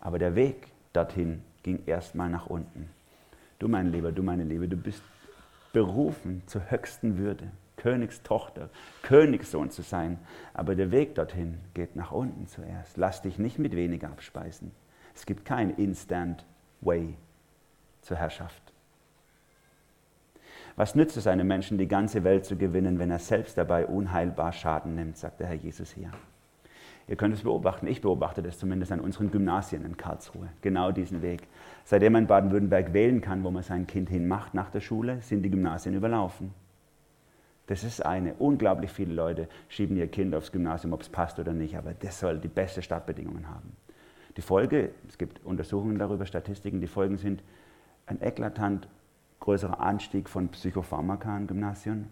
Aber 0.00 0.18
der 0.18 0.34
Weg 0.34 0.66
dorthin 0.92 1.44
ging 1.62 1.84
erstmal 1.86 2.28
nach 2.28 2.48
unten. 2.48 2.90
Du, 3.62 3.68
mein 3.68 3.92
Lieber, 3.92 4.10
du, 4.10 4.24
meine 4.24 4.42
Liebe, 4.42 4.66
du 4.66 4.76
bist 4.76 5.04
berufen 5.72 6.42
zur 6.46 6.68
höchsten 6.68 7.16
Würde, 7.16 7.52
Königstochter, 7.76 8.70
Königssohn 9.02 9.70
zu 9.70 9.82
sein. 9.82 10.18
Aber 10.52 10.74
der 10.74 10.90
Weg 10.90 11.14
dorthin 11.14 11.60
geht 11.72 11.94
nach 11.94 12.10
unten 12.10 12.48
zuerst. 12.48 12.96
Lass 12.96 13.22
dich 13.22 13.38
nicht 13.38 13.60
mit 13.60 13.76
weniger 13.76 14.08
abspeisen. 14.08 14.72
Es 15.14 15.26
gibt 15.26 15.44
kein 15.44 15.70
Instant 15.76 16.44
Way 16.80 17.14
zur 18.00 18.16
Herrschaft. 18.16 18.72
Was 20.74 20.96
nützt 20.96 21.16
es 21.16 21.28
einem 21.28 21.46
Menschen, 21.46 21.78
die 21.78 21.86
ganze 21.86 22.24
Welt 22.24 22.44
zu 22.44 22.56
gewinnen, 22.56 22.98
wenn 22.98 23.12
er 23.12 23.20
selbst 23.20 23.56
dabei 23.56 23.86
unheilbar 23.86 24.52
Schaden 24.52 24.96
nimmt, 24.96 25.18
sagt 25.18 25.38
der 25.38 25.46
Herr 25.46 25.54
Jesus 25.54 25.92
hier. 25.92 26.10
Ihr 27.08 27.16
könnt 27.16 27.34
es 27.34 27.42
beobachten, 27.42 27.86
ich 27.86 28.00
beobachte 28.00 28.42
das 28.42 28.58
zumindest 28.58 28.92
an 28.92 29.00
unseren 29.00 29.30
Gymnasien 29.30 29.84
in 29.84 29.96
Karlsruhe, 29.96 30.48
genau 30.62 30.92
diesen 30.92 31.22
Weg. 31.22 31.42
Seitdem 31.84 32.12
man 32.12 32.22
in 32.22 32.28
Baden-Württemberg 32.28 32.92
wählen 32.92 33.20
kann, 33.20 33.44
wo 33.44 33.50
man 33.50 33.62
sein 33.62 33.86
Kind 33.86 34.08
hinmacht 34.08 34.54
nach 34.54 34.70
der 34.70 34.80
Schule, 34.80 35.20
sind 35.20 35.42
die 35.42 35.50
Gymnasien 35.50 35.94
überlaufen. 35.94 36.54
Das 37.66 37.84
ist 37.84 38.04
eine. 38.04 38.34
Unglaublich 38.34 38.90
viele 38.90 39.14
Leute 39.14 39.48
schieben 39.68 39.96
ihr 39.96 40.08
Kind 40.08 40.34
aufs 40.34 40.52
Gymnasium, 40.52 40.92
ob 40.92 41.02
es 41.02 41.08
passt 41.08 41.38
oder 41.38 41.52
nicht, 41.52 41.76
aber 41.76 41.94
das 41.94 42.18
soll 42.20 42.38
die 42.38 42.48
beste 42.48 42.82
Startbedingungen 42.82 43.48
haben. 43.48 43.76
Die 44.36 44.42
Folge, 44.42 44.90
es 45.08 45.18
gibt 45.18 45.44
Untersuchungen 45.44 45.98
darüber, 45.98 46.26
Statistiken, 46.26 46.80
die 46.80 46.86
Folgen 46.86 47.18
sind 47.18 47.42
ein 48.06 48.20
eklatant 48.20 48.88
größerer 49.40 49.80
Anstieg 49.80 50.28
von 50.28 50.48
Psychopharmaka 50.48 51.36
in 51.36 51.46
Gymnasien, 51.46 52.08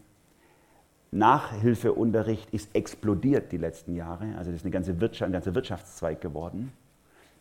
Nachhilfeunterricht 1.13 2.51
ist 2.51 2.75
explodiert 2.75 3.51
die 3.51 3.57
letzten 3.57 3.97
Jahre. 3.97 4.27
Also 4.37 4.51
das 4.51 4.61
ist 4.61 4.65
eine 4.65 4.71
ganze 4.71 5.01
Wirtschaft, 5.01 5.29
ein 5.29 5.33
ganzer 5.33 5.55
Wirtschaftszweig 5.55 6.21
geworden. 6.21 6.73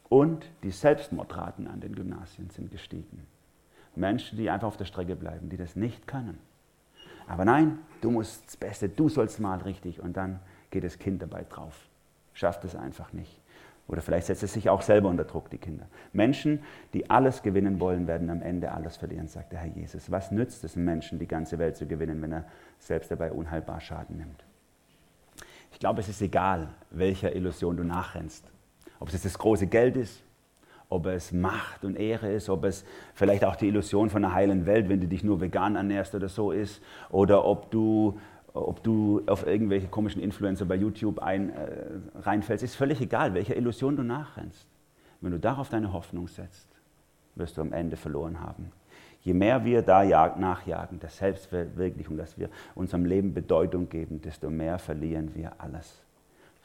Und 0.10 0.50
die 0.64 0.72
Selbstmordraten 0.72 1.68
an 1.68 1.80
den 1.80 1.94
Gymnasien 1.94 2.50
sind 2.50 2.72
gestiegen. 2.72 3.28
Menschen, 3.96 4.38
die 4.38 4.50
einfach 4.50 4.68
auf 4.68 4.78
der 4.78 4.86
Strecke 4.86 5.16
bleiben, 5.16 5.50
die 5.50 5.58
das 5.58 5.76
nicht 5.76 6.08
können. 6.08 6.40
Aber 7.28 7.46
nein, 7.46 7.78
du 8.02 8.10
musst 8.10 8.48
das 8.48 8.58
Beste, 8.58 8.90
du 8.90 9.08
sollst 9.08 9.40
mal 9.40 9.60
richtig 9.60 10.02
und 10.02 10.18
dann 10.18 10.40
geht 10.72 10.84
das 10.84 10.98
Kind 10.98 11.22
dabei 11.22 11.46
drauf. 11.48 11.88
Schafft 12.34 12.66
es 12.66 12.76
einfach 12.76 13.14
nicht. 13.14 13.40
Oder 13.88 14.02
vielleicht 14.02 14.28
setzt 14.28 14.44
es 14.44 14.54
sich 14.54 14.70
auch 14.70 14.84
selber 14.84 15.10
unter 15.10 15.24
Druck, 15.24 15.50
die 15.50 15.58
Kinder. 15.58 15.88
Menschen, 16.14 16.64
die 16.94 17.10
alles 17.10 17.42
gewinnen 17.42 17.80
wollen, 17.80 18.08
werden 18.08 18.30
am 18.30 18.42
Ende 18.42 18.72
alles 18.72 18.98
verlieren, 18.98 19.28
sagt 19.28 19.52
der 19.52 19.60
Herr 19.60 19.76
Jesus. 19.76 20.12
Was 20.12 20.32
nützt 20.32 20.64
es 20.64 20.76
einem 20.76 20.86
Menschen, 20.86 21.18
die 21.18 21.28
ganze 21.28 21.58
Welt 21.58 21.76
zu 21.76 21.88
gewinnen, 21.88 22.22
wenn 22.22 22.32
er 22.32 22.46
selbst 22.78 23.10
dabei 23.10 23.32
unheilbar 23.32 23.82
Schaden 23.82 24.18
nimmt? 24.18 24.44
Ich 25.72 25.80
glaube, 25.80 26.02
es 26.02 26.10
ist 26.10 26.22
egal, 26.22 26.70
welcher 26.92 27.36
Illusion 27.36 27.78
du 27.78 27.84
nachrennst. 27.84 28.52
Ob 29.00 29.14
es 29.14 29.22
das 29.22 29.38
große 29.38 29.68
Geld 29.68 29.96
ist, 29.96 30.22
ob 30.90 31.06
es 31.06 31.32
Macht 31.32 31.86
und 31.86 31.96
Ehre 31.96 32.32
ist, 32.32 32.50
ob 32.50 32.66
es 32.66 32.84
vielleicht 33.14 33.46
auch 33.46 33.56
die 33.56 33.68
Illusion 33.68 34.10
von 34.10 34.26
einer 34.26 34.34
heilen 34.34 34.66
Welt, 34.66 34.90
wenn 34.90 35.00
du 35.00 35.08
dich 35.08 35.24
nur 35.24 35.40
vegan 35.40 35.76
ernährst 35.76 36.16
oder 36.16 36.30
so 36.30 36.52
ist, 36.52 36.82
oder 37.10 37.46
ob 37.46 37.70
du, 37.70 38.20
ob 38.54 38.84
du 38.84 39.22
auf 39.28 39.46
irgendwelche 39.46 39.88
komischen 39.88 40.22
Influencer 40.22 40.66
bei 40.66 40.76
YouTube 40.76 41.20
ein, 41.20 41.52
äh, 41.52 41.68
reinfällst, 42.22 42.64
ist 42.64 42.76
völlig 42.76 43.00
egal, 43.02 43.34
welcher 43.36 43.56
Illusion 43.56 43.96
du 43.96 44.04
nachrennst. 44.04 44.66
Wenn 45.22 45.32
du 45.32 45.40
darauf 45.40 45.70
deine 45.70 45.94
Hoffnung 45.94 46.28
setzt, 46.28 46.68
wirst 47.36 47.58
du 47.58 47.62
am 47.62 47.72
Ende 47.72 47.96
verloren 47.96 48.40
haben. 48.42 48.72
Je 49.22 49.34
mehr 49.34 49.66
wir 49.66 49.82
da 49.82 50.04
nachjagen, 50.38 51.00
der 51.00 51.10
Selbstverwirklichung, 51.10 52.18
dass 52.18 52.38
wir 52.38 52.50
unserem 52.74 53.06
Leben 53.06 53.34
Bedeutung 53.34 53.90
geben, 53.90 54.22
desto 54.22 54.50
mehr 54.50 54.80
verlieren 54.80 55.36
wir 55.36 55.52
alles. 55.58 56.02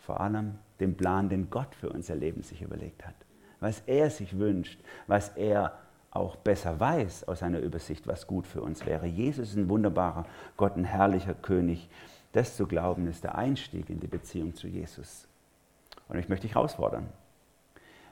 Vor 0.05 0.21
allem 0.21 0.57
den 0.81 0.97
Plan, 0.97 1.29
den 1.29 1.49
Gott 1.49 1.75
für 1.75 1.89
unser 1.89 2.15
Leben 2.15 2.43
sich 2.43 2.61
überlegt 2.61 3.07
hat. 3.07 3.15
Was 3.61 3.83
er 3.87 4.11
sich 4.11 4.39
wünscht, 4.39 4.79
was 5.07 5.31
er 5.31 5.79
auch 6.11 6.37
besser 6.37 6.79
weiß 6.79 7.27
aus 7.27 7.41
seiner 7.41 7.59
Übersicht, 7.59 8.07
was 8.07 8.27
gut 8.27 8.47
für 8.47 8.63
uns 8.63 8.87
wäre. 8.87 9.07
Jesus 9.07 9.51
ist 9.51 9.57
ein 9.57 9.69
wunderbarer 9.69 10.27
Gott, 10.57 10.77
ein 10.77 10.85
herrlicher 10.85 11.35
König. 11.35 11.89
Das 12.33 12.57
zu 12.57 12.67
glauben 12.67 13.09
ist 13.09 13.25
der 13.25 13.37
Einstieg 13.37 13.91
in 13.91 13.99
die 13.99 14.07
Beziehung 14.07 14.55
zu 14.55 14.69
Jesus. 14.69 15.27
Und 16.09 16.19
ich 16.19 16.29
möchte 16.29 16.47
dich 16.47 16.55
herausfordern. 16.55 17.09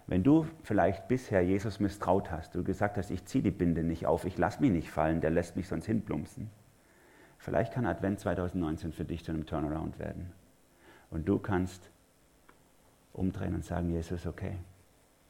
Wenn 0.08 0.24
du 0.24 0.46
vielleicht 0.64 1.06
bisher 1.06 1.42
Jesus 1.42 1.78
misstraut 1.78 2.30
hast, 2.30 2.54
du 2.54 2.64
gesagt 2.64 2.96
hast, 2.96 3.10
ich 3.10 3.24
ziehe 3.24 3.44
die 3.44 3.52
Binde 3.52 3.84
nicht 3.84 4.06
auf, 4.06 4.24
ich 4.24 4.36
lasse 4.36 4.60
mich 4.60 4.72
nicht 4.72 4.90
fallen, 4.90 5.20
der 5.20 5.30
lässt 5.30 5.56
mich 5.56 5.68
sonst 5.68 5.86
hinplumpsen. 5.86 6.50
Vielleicht 7.38 7.72
kann 7.72 7.86
Advent 7.86 8.18
2019 8.18 8.92
für 8.92 9.04
dich 9.04 9.24
zu 9.24 9.32
einem 9.32 9.46
Turnaround 9.46 9.98
werden. 9.98 10.32
Und 11.12 11.28
du 11.28 11.38
kannst 11.38 11.90
umdrehen 13.12 13.54
und 13.54 13.64
sagen, 13.64 13.90
Jesus, 13.90 14.26
okay. 14.26 14.56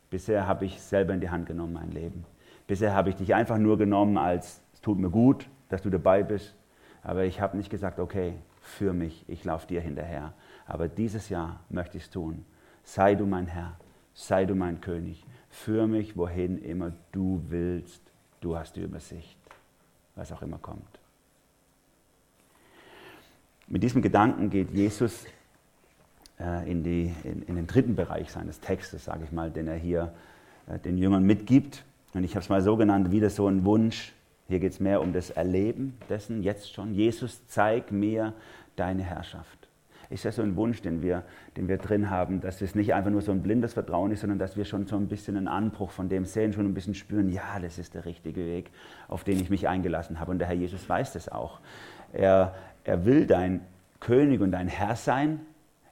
Bisher 0.09 0.47
habe 0.47 0.65
ich 0.65 0.81
selber 0.81 1.13
in 1.13 1.21
die 1.21 1.31
Hand 1.31 1.47
genommen, 1.47 1.75
mein 1.75 1.91
Leben. 1.91 2.25
Bisher 2.67 2.95
habe 2.95 3.11
ich 3.11 3.17
dich 3.17 3.35
einfach 3.35 3.59
nur 3.59 3.77
genommen 3.77 4.17
als, 4.17 4.63
es 4.73 4.81
tut 4.81 4.99
mir 4.99 5.11
gut, 5.11 5.49
dass 5.69 5.83
du 5.83 5.91
dabei 5.91 6.23
bist. 6.23 6.55
Aber 7.03 7.25
ich 7.25 7.41
habe 7.41 7.57
nicht 7.57 7.71
gesagt, 7.71 7.99
okay, 7.99 8.35
für 8.61 8.93
mich, 8.93 9.25
ich 9.29 9.45
laufe 9.45 9.67
dir 9.67 9.81
hinterher. 9.81 10.33
Aber 10.67 10.89
dieses 10.89 11.29
Jahr 11.29 11.61
möchte 11.69 11.99
ich 11.99 12.05
es 12.05 12.11
tun. 12.11 12.45
Sei 12.85 13.15
du 13.15 13.27
mein 13.27 13.47
Herr 13.47 13.77
sei 14.15 14.45
du 14.45 14.55
mein 14.55 14.81
König, 14.81 15.25
führ 15.51 15.87
mich, 15.87 16.17
wohin 16.17 16.59
immer 16.59 16.93
du 17.13 17.43
willst, 17.49 18.03
du 18.41 18.57
hast 18.57 18.77
die 18.77 18.81
Übersicht, 18.81 19.37
was 20.15 20.33
auch 20.33 20.43
immer 20.43 20.59
kommt. 20.59 20.99
Mit 23.69 23.83
diesem 23.83 24.03
Gedanken 24.03 24.51
geht 24.51 24.71
Jesus 24.71 25.25
in, 26.39 26.83
die, 26.83 27.13
in, 27.25 27.43
in, 27.43 27.57
den 27.57 27.67
dritten 27.67 27.95
Bereich 27.95 28.31
seines 28.31 28.61
Textes, 28.61 29.05
sage 29.05 29.25
ich 29.25 29.33
mal, 29.33 29.51
den 29.51 29.69
er 29.69 29.77
hier 29.77 30.13
äh, 30.69 30.79
den 30.79 30.99
Jüngern 30.99 31.25
mitgibt. 31.25 31.85
Und 32.15 32.25
ich 32.25 32.33
habe 32.33 32.43
es 32.43 32.49
mal 32.49 32.63
so 32.63 32.77
genannt, 32.77 33.11
wieder 33.11 33.31
so 33.31 33.47
ein 33.47 33.65
Wunsch. 33.65 34.13
Hier 34.49 34.61
geht 34.61 34.73
es 34.73 34.81
mehr 34.81 35.01
um 35.01 35.13
das 35.13 35.31
Erleben 35.31 35.97
dessen, 36.09 36.43
jetzt 36.43 36.73
schon. 36.73 36.95
Jesus, 36.95 37.47
zeig 37.47 37.93
mir 37.93 38.35
deine 38.77 39.03
Herrschaft 39.03 39.63
ist 40.13 40.25
ja 40.25 40.33
so 40.33 40.43
ein 40.43 40.57
Wunsch, 40.57 40.83
den 40.83 41.03
wir, 41.03 41.25
den 41.57 41.69
wir 41.69 41.79
drin 41.79 42.11
haben, 42.11 42.41
dass 42.41 42.61
es 42.61 42.75
nicht 42.75 42.93
einfach 42.95 43.11
nur 43.11 43.23
so 43.23 43.33
ein 43.33 43.43
blindes 43.43 43.73
Vertrauen 43.73 44.13
ist, 44.13 44.21
sondern 44.21 44.39
dass 44.39 44.57
wir 44.57 44.65
schon 44.65 44.87
so 44.87 44.97
ein 44.97 45.09
bisschen 45.09 45.37
einen 45.37 45.49
Anbruch 45.49 45.91
von 45.91 46.09
dem 46.09 46.27
sehen, 46.27 46.53
schon 46.53 46.67
ein 46.67 46.75
bisschen 46.75 46.95
spüren, 46.95 47.31
ja, 47.31 47.59
das 47.61 47.79
ist 47.79 47.95
der 47.95 48.05
richtige 48.05 48.45
Weg, 48.45 48.71
auf 49.09 49.25
den 49.25 49.41
ich 49.41 49.49
mich 49.49 49.69
eingelassen 49.69 50.21
habe. 50.21 50.31
Und 50.31 50.39
der 50.39 50.49
Herr 50.49 50.55
Jesus 50.55 50.87
weiß 50.87 51.15
das 51.15 51.31
auch. 51.31 51.61
Er, 52.13 52.55
er 52.85 53.05
will 53.07 53.27
dein 53.27 53.63
König 54.01 54.41
und 54.41 54.53
dein 54.53 54.69
Herr 54.69 54.97
sein. 54.97 55.41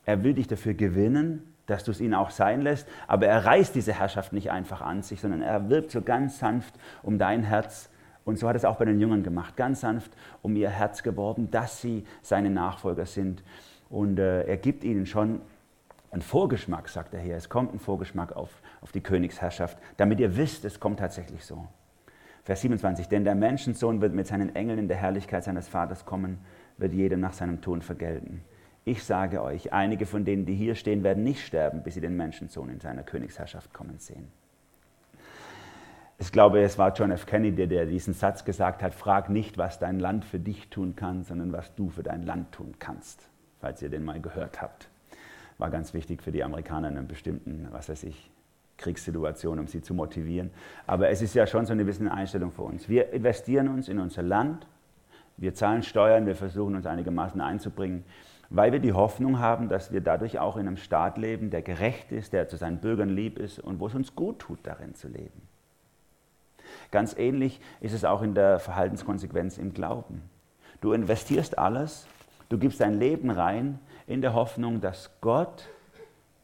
Er 0.05 0.25
will 0.25 0.35
dich 0.35 0.47
dafür 0.47 0.75
gewinnen, 0.75 1.55
dass 1.67 1.85
du 1.85 1.91
es 1.91 2.01
ihn 2.01 2.15
auch 2.15 2.31
sein 2.31 2.63
lässt. 2.63 2.87
Aber 3.07 3.27
er 3.27 3.45
reißt 3.45 3.75
diese 3.75 3.93
Herrschaft 3.93 4.33
nicht 4.33 4.51
einfach 4.51 4.81
an 4.81 5.03
sich, 5.03 5.21
sondern 5.21 5.43
er 5.43 5.71
wirbt 5.71 5.91
so 5.91 6.03
ganz 6.03 6.39
sanft 6.39 6.75
um 7.03 7.19
dein 7.19 7.43
Herz. 7.43 7.91
Und 8.25 8.39
so 8.39 8.49
hat 8.49 8.57
es 8.57 8.65
auch 8.65 8.77
bei 8.77 8.85
den 8.85 9.01
Jüngern 9.01 9.23
gemacht, 9.23 9.57
ganz 9.57 9.81
sanft 9.81 10.13
um 10.43 10.57
ihr 10.57 10.69
Herz 10.69 11.03
geworben, 11.03 11.51
dass 11.51 11.81
sie 11.81 12.05
seine 12.23 12.51
Nachfolger 12.51 13.07
sind. 13.07 13.43
Und 13.89 14.19
äh, 14.19 14.45
er 14.45 14.57
gibt 14.57 14.85
ihnen 14.85 15.07
schon 15.07 15.41
einen 16.11 16.23
Vorgeschmack, 16.23 16.89
sagt 16.89 17.15
er 17.15 17.21
hier. 17.21 17.37
Es 17.37 17.49
kommt 17.49 17.73
ein 17.73 17.79
Vorgeschmack 17.79 18.33
auf, 18.33 18.51
auf 18.81 18.93
die 18.93 19.01
Königsherrschaft, 19.01 19.79
damit 19.97 20.21
ihr 20.21 20.37
wisst, 20.37 20.65
es 20.65 20.81
kommt 20.81 20.99
tatsächlich 20.99 21.45
so. 21.45 21.67
Vers 22.43 22.63
27, 22.63 23.09
denn 23.09 23.25
der 23.25 23.35
Menschensohn 23.35 24.01
wird 24.01 24.15
mit 24.15 24.27
seinen 24.27 24.55
Engeln 24.57 24.79
in 24.79 24.89
der 24.89 24.97
Herrlichkeit 24.97 25.45
seines 25.45 25.69
Vaters 25.69 26.05
kommen, 26.05 26.39
wird 26.79 26.95
jedem 26.95 27.21
nach 27.21 27.33
seinem 27.33 27.61
Tun 27.61 27.83
vergelten. 27.83 28.43
Ich 28.85 29.05
sage 29.05 29.43
euch, 29.43 29.73
einige 29.73 30.07
von 30.07 30.25
denen, 30.25 30.47
die 30.47 30.55
hier 30.55 30.75
stehen, 30.75 31.03
werden 31.05 31.23
nicht 31.23 31.45
sterben, 31.45 31.83
bis 31.83 31.95
sie 31.95 32.01
den 32.01 32.17
Menschensohn 32.17 32.71
in 32.71 32.81
seiner 32.81 33.03
Königsherrschaft 33.03 33.73
kommen 33.73 33.99
sehen. 33.99 34.29
Ich 36.19 36.33
glaube, 36.33 36.61
es 36.61 36.77
war 36.79 36.93
John 36.93 37.11
F. 37.13 37.27
Kennedy, 37.27 37.67
der 37.67 37.87
diesen 37.87 38.15
Satz 38.15 38.45
gesagt 38.45 38.83
hat, 38.83 38.95
frag 38.95 39.31
nicht, 39.31 39.59
was 39.59 39.79
dein 39.79 40.01
Land 40.01 40.25
für 40.25 40.39
dich 40.39 40.69
tun 40.69 40.97
kann, 40.97 41.25
sondern 41.25 41.53
was 41.53 41.75
du 41.75 41.89
für 41.89 42.03
dein 42.03 42.23
Land 42.23 42.53
tun 42.53 42.75
kannst 42.79 43.31
falls 43.61 43.83
ihr 43.83 43.91
den 43.91 44.05
mal 44.05 44.21
gehört 44.21 44.61
habt. 44.61 44.89
War 45.59 45.71
ganz 45.71 45.95
wichtig 45.95 46.23
für 46.23 46.33
die 46.33 46.43
Amerikaner 46.43 46.89
in 46.89 46.97
einer 46.97 47.07
bestimmten, 47.07 47.69
was 47.71 47.89
weiß 47.89 48.05
ich, 48.05 48.31
Kriegssituation, 48.79 49.59
um 49.59 49.67
sie 49.67 49.83
zu 49.83 49.93
motivieren. 49.93 50.51
Aber 50.87 51.11
es 51.11 51.21
ist 51.21 51.35
ja 51.35 51.47
schon 51.47 51.67
so 51.67 51.73
eine 51.73 51.85
gewisse 51.85 52.11
Einstellung 52.11 52.51
für 52.51 52.63
uns. 52.63 52.89
Wir 52.89 53.13
investieren 53.13 53.69
uns 53.69 53.89
in 53.89 53.99
unser 53.99 54.23
Land, 54.23 54.67
wir 55.37 55.55
zahlen 55.55 55.83
Steuern, 55.83 56.27
wir 56.27 56.35
versuchen 56.35 56.75
uns 56.75 56.87
einigermaßen 56.87 57.41
einzubringen, 57.41 58.05
weil 58.51 58.73
wir 58.73 58.81
die 58.81 58.93
Hoffnung 58.93 59.39
haben, 59.39 59.69
dass 59.69 59.93
wir 59.93 60.01
dadurch 60.01 60.39
auch 60.39 60.57
in 60.57 60.67
einem 60.67 60.77
Staat 60.77 61.19
leben, 61.19 61.51
der 61.51 61.63
gerecht 61.63 62.13
ist, 62.13 62.33
der 62.33 62.49
zu 62.49 62.57
seinen 62.57 62.79
Bürgern 62.79 63.09
lieb 63.09 63.39
ist 63.39 63.59
und 63.59 63.81
wo 63.81 63.87
es 63.87 63.95
uns 63.95 64.15
gut 64.15 64.41
tut, 64.41 64.59
darin 64.65 64.95
zu 64.95 65.09
leben. 65.09 65.43
Ganz 66.91 67.17
ähnlich 67.17 67.61
ist 67.81 67.95
es 67.95 68.05
auch 68.05 68.23
in 68.23 68.35
der 68.35 68.59
Verhaltenskonsequenz 68.59 69.59
im 69.59 69.73
Glauben. 69.73 70.23
Du 70.81 70.93
investierst 70.93 71.59
alles, 71.59 72.07
Du 72.51 72.59
gibst 72.59 72.81
dein 72.81 72.99
Leben 72.99 73.31
rein 73.31 73.79
in 74.09 74.21
der 74.21 74.35
Hoffnung, 74.35 74.81
dass 74.81 75.11
Gott 75.21 75.69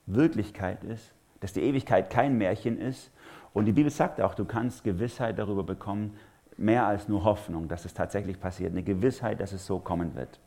Wirklichkeit 0.07 0.85
ist, 0.85 1.12
dass 1.40 1.53
die 1.53 1.62
Ewigkeit 1.62 2.11
kein 2.11 2.38
Märchen 2.38 2.81
ist. 2.81 3.11
Und 3.53 3.64
die 3.64 3.73
Bibel 3.73 3.90
sagt 3.90 4.21
auch, 4.21 4.35
du 4.35 4.45
kannst 4.45 4.85
Gewissheit 4.85 5.37
darüber 5.37 5.64
bekommen, 5.64 6.16
mehr 6.57 6.87
als 6.87 7.09
nur 7.09 7.25
Hoffnung, 7.25 7.66
dass 7.66 7.85
es 7.85 7.92
tatsächlich 7.92 8.40
passiert, 8.40 8.71
eine 8.71 8.85
Gewissheit, 8.85 9.40
dass 9.40 9.53
es 9.53 9.66
so 9.66 9.81
kommen 9.81 10.14
wird. 10.14 10.38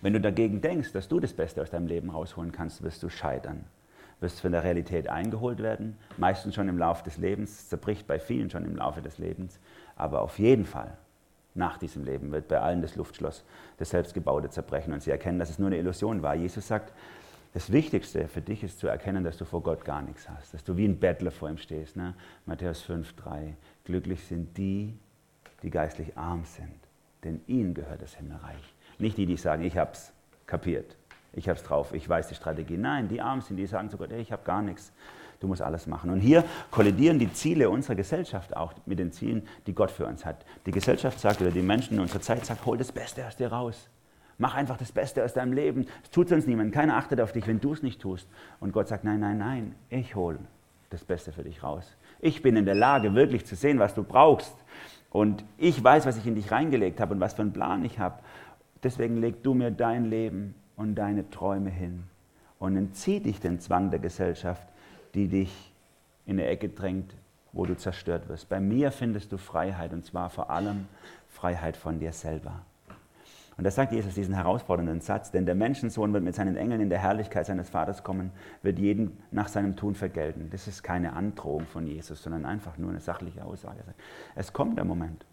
Wenn 0.00 0.12
du 0.12 0.20
dagegen 0.20 0.60
denkst, 0.60 0.92
dass 0.92 1.08
du 1.08 1.20
das 1.20 1.32
Beste 1.32 1.62
aus 1.62 1.70
deinem 1.70 1.86
Leben 1.86 2.10
rausholen 2.10 2.52
kannst, 2.52 2.82
wirst 2.82 3.02
du 3.02 3.08
scheitern. 3.08 3.64
Wirst 4.20 4.40
von 4.40 4.52
der 4.52 4.64
Realität 4.64 5.08
eingeholt 5.08 5.62
werden, 5.62 5.96
meistens 6.16 6.54
schon 6.54 6.68
im 6.68 6.78
Laufe 6.78 7.04
des 7.04 7.16
Lebens, 7.18 7.68
zerbricht 7.68 8.06
bei 8.06 8.18
vielen 8.18 8.50
schon 8.50 8.64
im 8.64 8.76
Laufe 8.76 9.02
des 9.02 9.18
Lebens, 9.18 9.58
aber 9.96 10.22
auf 10.22 10.38
jeden 10.38 10.64
Fall 10.64 10.96
nach 11.54 11.78
diesem 11.78 12.04
Leben 12.04 12.32
wird 12.32 12.48
bei 12.48 12.60
allen 12.60 12.82
das 12.82 12.96
Luftschloss, 12.96 13.44
das 13.78 13.90
Selbstgebaute 13.90 14.50
zerbrechen 14.50 14.92
und 14.92 15.02
sie 15.02 15.10
erkennen, 15.10 15.38
dass 15.38 15.50
es 15.50 15.58
nur 15.58 15.68
eine 15.68 15.78
Illusion 15.78 16.22
war. 16.22 16.34
Jesus 16.34 16.66
sagt, 16.66 16.92
das 17.52 17.70
Wichtigste 17.70 18.26
für 18.26 18.40
dich 18.40 18.64
ist 18.64 18.80
zu 18.80 18.88
erkennen, 18.88 19.22
dass 19.22 19.36
du 19.36 19.44
vor 19.44 19.62
Gott 19.62 19.84
gar 19.84 20.02
nichts 20.02 20.28
hast, 20.28 20.52
dass 20.54 20.64
du 20.64 20.76
wie 20.76 20.86
ein 20.86 20.98
Bettler 20.98 21.30
vor 21.30 21.48
ihm 21.48 21.58
stehst. 21.58 21.94
Ne? 21.94 22.14
Matthäus 22.46 22.82
5, 22.82 23.14
3. 23.14 23.54
Glücklich 23.84 24.24
sind 24.24 24.58
die, 24.58 24.98
die 25.62 25.70
geistlich 25.70 26.18
arm 26.18 26.44
sind, 26.44 26.80
denn 27.22 27.40
ihnen 27.46 27.72
gehört 27.72 28.02
das 28.02 28.16
Himmelreich. 28.16 28.73
Nicht 28.98 29.16
die, 29.16 29.26
die 29.26 29.36
sagen, 29.36 29.62
ich 29.64 29.76
hab's 29.76 30.12
kapiert, 30.46 30.96
ich 31.32 31.48
hab's 31.48 31.62
drauf, 31.62 31.92
ich 31.92 32.08
weiß 32.08 32.28
die 32.28 32.34
Strategie. 32.34 32.76
Nein, 32.76 33.08
die 33.08 33.20
arm 33.20 33.40
sind, 33.40 33.56
die 33.56 33.66
sagen 33.66 33.90
zu 33.90 33.96
Gott, 33.96 34.10
hey, 34.10 34.20
ich 34.20 34.32
habe 34.32 34.42
gar 34.44 34.62
nichts. 34.62 34.92
Du 35.40 35.48
musst 35.48 35.62
alles 35.62 35.86
machen. 35.86 36.10
Und 36.10 36.20
hier 36.20 36.44
kollidieren 36.70 37.18
die 37.18 37.32
Ziele 37.32 37.68
unserer 37.68 37.96
Gesellschaft 37.96 38.56
auch 38.56 38.72
mit 38.86 38.98
den 38.98 39.12
Zielen, 39.12 39.46
die 39.66 39.74
Gott 39.74 39.90
für 39.90 40.06
uns 40.06 40.24
hat. 40.24 40.44
Die 40.64 40.70
Gesellschaft 40.70 41.20
sagt, 41.20 41.42
oder 41.42 41.50
die 41.50 41.60
Menschen 41.60 41.94
in 41.94 42.00
unserer 42.00 42.20
Zeit 42.20 42.46
sagen, 42.46 42.60
hol 42.64 42.78
das 42.78 42.92
Beste 42.92 43.26
aus 43.26 43.36
dir 43.36 43.48
raus. 43.48 43.88
Mach 44.38 44.54
einfach 44.54 44.76
das 44.76 44.90
Beste 44.90 45.24
aus 45.24 45.32
deinem 45.34 45.52
Leben. 45.52 45.86
Es 46.02 46.10
tut 46.10 46.28
sonst 46.28 46.46
niemand. 46.46 46.72
Keiner 46.72 46.96
achtet 46.96 47.20
auf 47.20 47.32
dich, 47.32 47.46
wenn 47.46 47.60
du 47.60 47.72
es 47.72 47.82
nicht 47.82 48.00
tust. 48.00 48.28
Und 48.60 48.72
Gott 48.72 48.88
sagt, 48.88 49.04
nein, 49.04 49.20
nein, 49.20 49.38
nein, 49.38 49.74
ich 49.90 50.14
hole 50.14 50.38
das 50.90 51.04
Beste 51.04 51.32
für 51.32 51.42
dich 51.42 51.62
raus. 51.62 51.96
Ich 52.20 52.42
bin 52.42 52.56
in 52.56 52.64
der 52.64 52.74
Lage, 52.74 53.14
wirklich 53.14 53.44
zu 53.44 53.54
sehen, 53.54 53.78
was 53.78 53.94
du 53.94 54.02
brauchst. 54.02 54.54
Und 55.10 55.44
ich 55.58 55.82
weiß, 55.82 56.06
was 56.06 56.16
ich 56.16 56.26
in 56.26 56.34
dich 56.34 56.50
reingelegt 56.50 57.00
habe 57.00 57.14
und 57.14 57.20
was 57.20 57.34
für 57.34 57.42
einen 57.42 57.52
Plan 57.52 57.84
ich 57.84 57.98
habe. 57.98 58.20
Deswegen 58.84 59.16
leg 59.16 59.42
du 59.42 59.54
mir 59.54 59.70
dein 59.70 60.04
Leben 60.04 60.54
und 60.76 60.94
deine 60.94 61.28
Träume 61.30 61.70
hin. 61.70 62.04
Und 62.58 62.76
entzieh 62.76 63.20
dich 63.20 63.40
den 63.40 63.58
Zwang 63.58 63.90
der 63.90 63.98
Gesellschaft, 63.98 64.68
die 65.14 65.28
dich 65.28 65.72
in 66.26 66.38
eine 66.38 66.46
Ecke 66.48 66.68
drängt, 66.68 67.14
wo 67.52 67.64
du 67.66 67.76
zerstört 67.76 68.28
wirst. 68.28 68.48
Bei 68.48 68.60
mir 68.60 68.90
findest 68.92 69.32
du 69.32 69.38
Freiheit 69.38 69.92
und 69.92 70.04
zwar 70.04 70.30
vor 70.30 70.50
allem 70.50 70.86
Freiheit 71.28 71.76
von 71.76 71.98
dir 71.98 72.12
selber. 72.12 72.62
Und 73.56 73.64
da 73.64 73.70
sagt 73.70 73.92
Jesus 73.92 74.14
diesen 74.14 74.34
herausfordernden 74.34 75.00
Satz, 75.00 75.30
denn 75.30 75.46
der 75.46 75.54
Menschensohn 75.54 76.12
wird 76.12 76.24
mit 76.24 76.34
seinen 76.34 76.56
Engeln 76.56 76.80
in 76.80 76.90
der 76.90 76.98
Herrlichkeit 76.98 77.46
seines 77.46 77.70
Vaters 77.70 78.02
kommen, 78.02 78.32
wird 78.62 78.80
jeden 78.80 79.16
nach 79.30 79.46
seinem 79.46 79.76
Tun 79.76 79.94
vergelten. 79.94 80.48
Das 80.50 80.66
ist 80.66 80.82
keine 80.82 81.12
Androhung 81.12 81.66
von 81.66 81.86
Jesus, 81.86 82.22
sondern 82.22 82.44
einfach 82.44 82.78
nur 82.78 82.90
eine 82.90 83.00
sachliche 83.00 83.44
Aussage. 83.44 83.84
Es 84.34 84.52
kommt 84.52 84.76
der 84.76 84.84
Moment, 84.84 85.24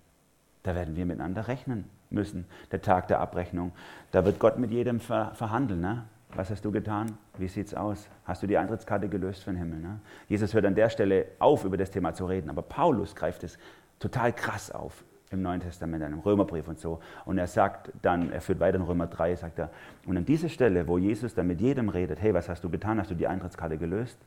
da 0.64 0.76
werden 0.76 0.96
wir 0.96 1.06
miteinander 1.06 1.48
rechnen 1.48 1.86
müssen, 2.10 2.46
der 2.72 2.82
Tag 2.82 3.08
der 3.08 3.20
Abrechnung. 3.20 3.72
Da 4.12 4.26
wird 4.26 4.40
Gott 4.40 4.60
mit 4.60 4.72
jedem 4.72 5.00
verhandeln. 5.00 5.82
Ne? 5.82 6.04
Was 6.36 6.50
hast 6.50 6.64
du 6.64 6.72
getan? 6.72 7.18
Wie 7.38 7.48
sieht's 7.48 7.74
aus? 7.74 8.08
Hast 8.26 8.44
du 8.44 8.48
die 8.48 8.58
Eintrittskarte 8.58 9.10
gelöst 9.10 9.44
für 9.44 9.52
den 9.52 9.58
Himmel? 9.58 9.80
Ne? 9.80 10.00
Jesus 10.28 10.54
hört 10.54 10.66
an 10.66 10.76
der 10.76 10.90
Stelle 10.90 11.26
auf, 11.40 11.66
über 11.66 11.78
das 11.78 11.92
Thema 11.92 12.14
zu 12.14 12.26
reden, 12.26 12.50
aber 12.50 12.62
Paulus 12.62 13.16
greift 13.16 13.44
es 13.44 13.58
total 14.00 14.34
krass 14.34 14.72
auf 14.72 15.04
im 15.32 15.42
Neuen 15.42 15.62
Testament, 15.62 16.04
in 16.04 16.08
einem 16.08 16.20
Römerbrief 16.20 16.68
und 16.68 16.80
so. 16.80 17.00
Und 17.26 17.38
er 17.38 17.48
sagt 17.48 17.92
dann, 18.02 18.32
er 18.32 18.42
führt 18.42 18.60
weiter 18.60 18.78
in 18.78 18.84
Römer 18.84 19.08
3, 19.08 19.36
sagt 19.36 19.60
er, 19.60 19.70
und 20.06 20.18
an 20.18 20.26
dieser 20.26 20.50
Stelle, 20.50 20.88
wo 20.88 20.98
Jesus 20.98 21.34
dann 21.34 21.48
mit 21.48 21.62
jedem 21.62 21.90
redet, 21.90 22.22
hey, 22.22 22.34
was 22.34 22.50
hast 22.50 22.64
du 22.64 22.70
getan? 22.70 23.00
Hast 23.00 23.12
du 23.12 23.16
die 23.16 23.28
Eintrittskarte 23.28 23.78
gelöst? 23.78 24.18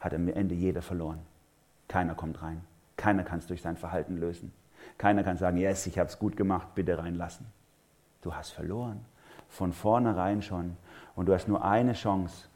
Hat 0.00 0.14
am 0.14 0.28
Ende 0.28 0.54
jeder 0.54 0.82
verloren. 0.82 1.20
Keiner 1.86 2.14
kommt 2.14 2.42
rein. 2.42 2.62
Keiner 2.96 3.22
kann 3.22 3.38
es 3.38 3.46
durch 3.46 3.62
sein 3.62 3.76
Verhalten 3.76 4.18
lösen. 4.18 4.52
Keiner 4.98 5.22
kann 5.22 5.36
sagen, 5.36 5.56
yes, 5.56 5.86
ich 5.86 5.98
habe 5.98 6.08
es 6.08 6.18
gut 6.18 6.36
gemacht, 6.36 6.74
bitte 6.74 6.98
reinlassen. 6.98 7.46
Du 8.20 8.34
hast 8.34 8.50
verloren. 8.50 9.00
Von 9.48 9.72
vornherein 9.72 10.42
schon. 10.42 10.76
Und 11.14 11.26
du 11.26 11.34
hast 11.34 11.48
nur 11.48 11.64
eine 11.64 11.94
Chance, 11.94 12.48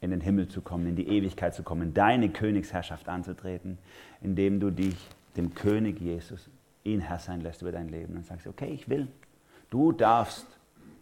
in 0.00 0.10
den 0.10 0.20
Himmel 0.20 0.48
zu 0.48 0.60
kommen, 0.60 0.88
in 0.88 0.96
die 0.96 1.08
Ewigkeit 1.08 1.54
zu 1.54 1.62
kommen, 1.62 1.94
deine 1.94 2.28
Königsherrschaft 2.28 3.08
anzutreten, 3.08 3.78
indem 4.20 4.58
du 4.58 4.70
dich 4.70 4.96
dem 5.36 5.54
König 5.54 6.00
Jesus, 6.00 6.50
ihn 6.82 7.00
Herr 7.00 7.20
sein 7.20 7.40
lässt 7.40 7.62
über 7.62 7.70
dein 7.70 7.88
Leben 7.88 8.16
und 8.16 8.26
sagst, 8.26 8.48
okay, 8.48 8.66
ich 8.66 8.88
will, 8.88 9.06
du 9.70 9.92
darfst, 9.92 10.46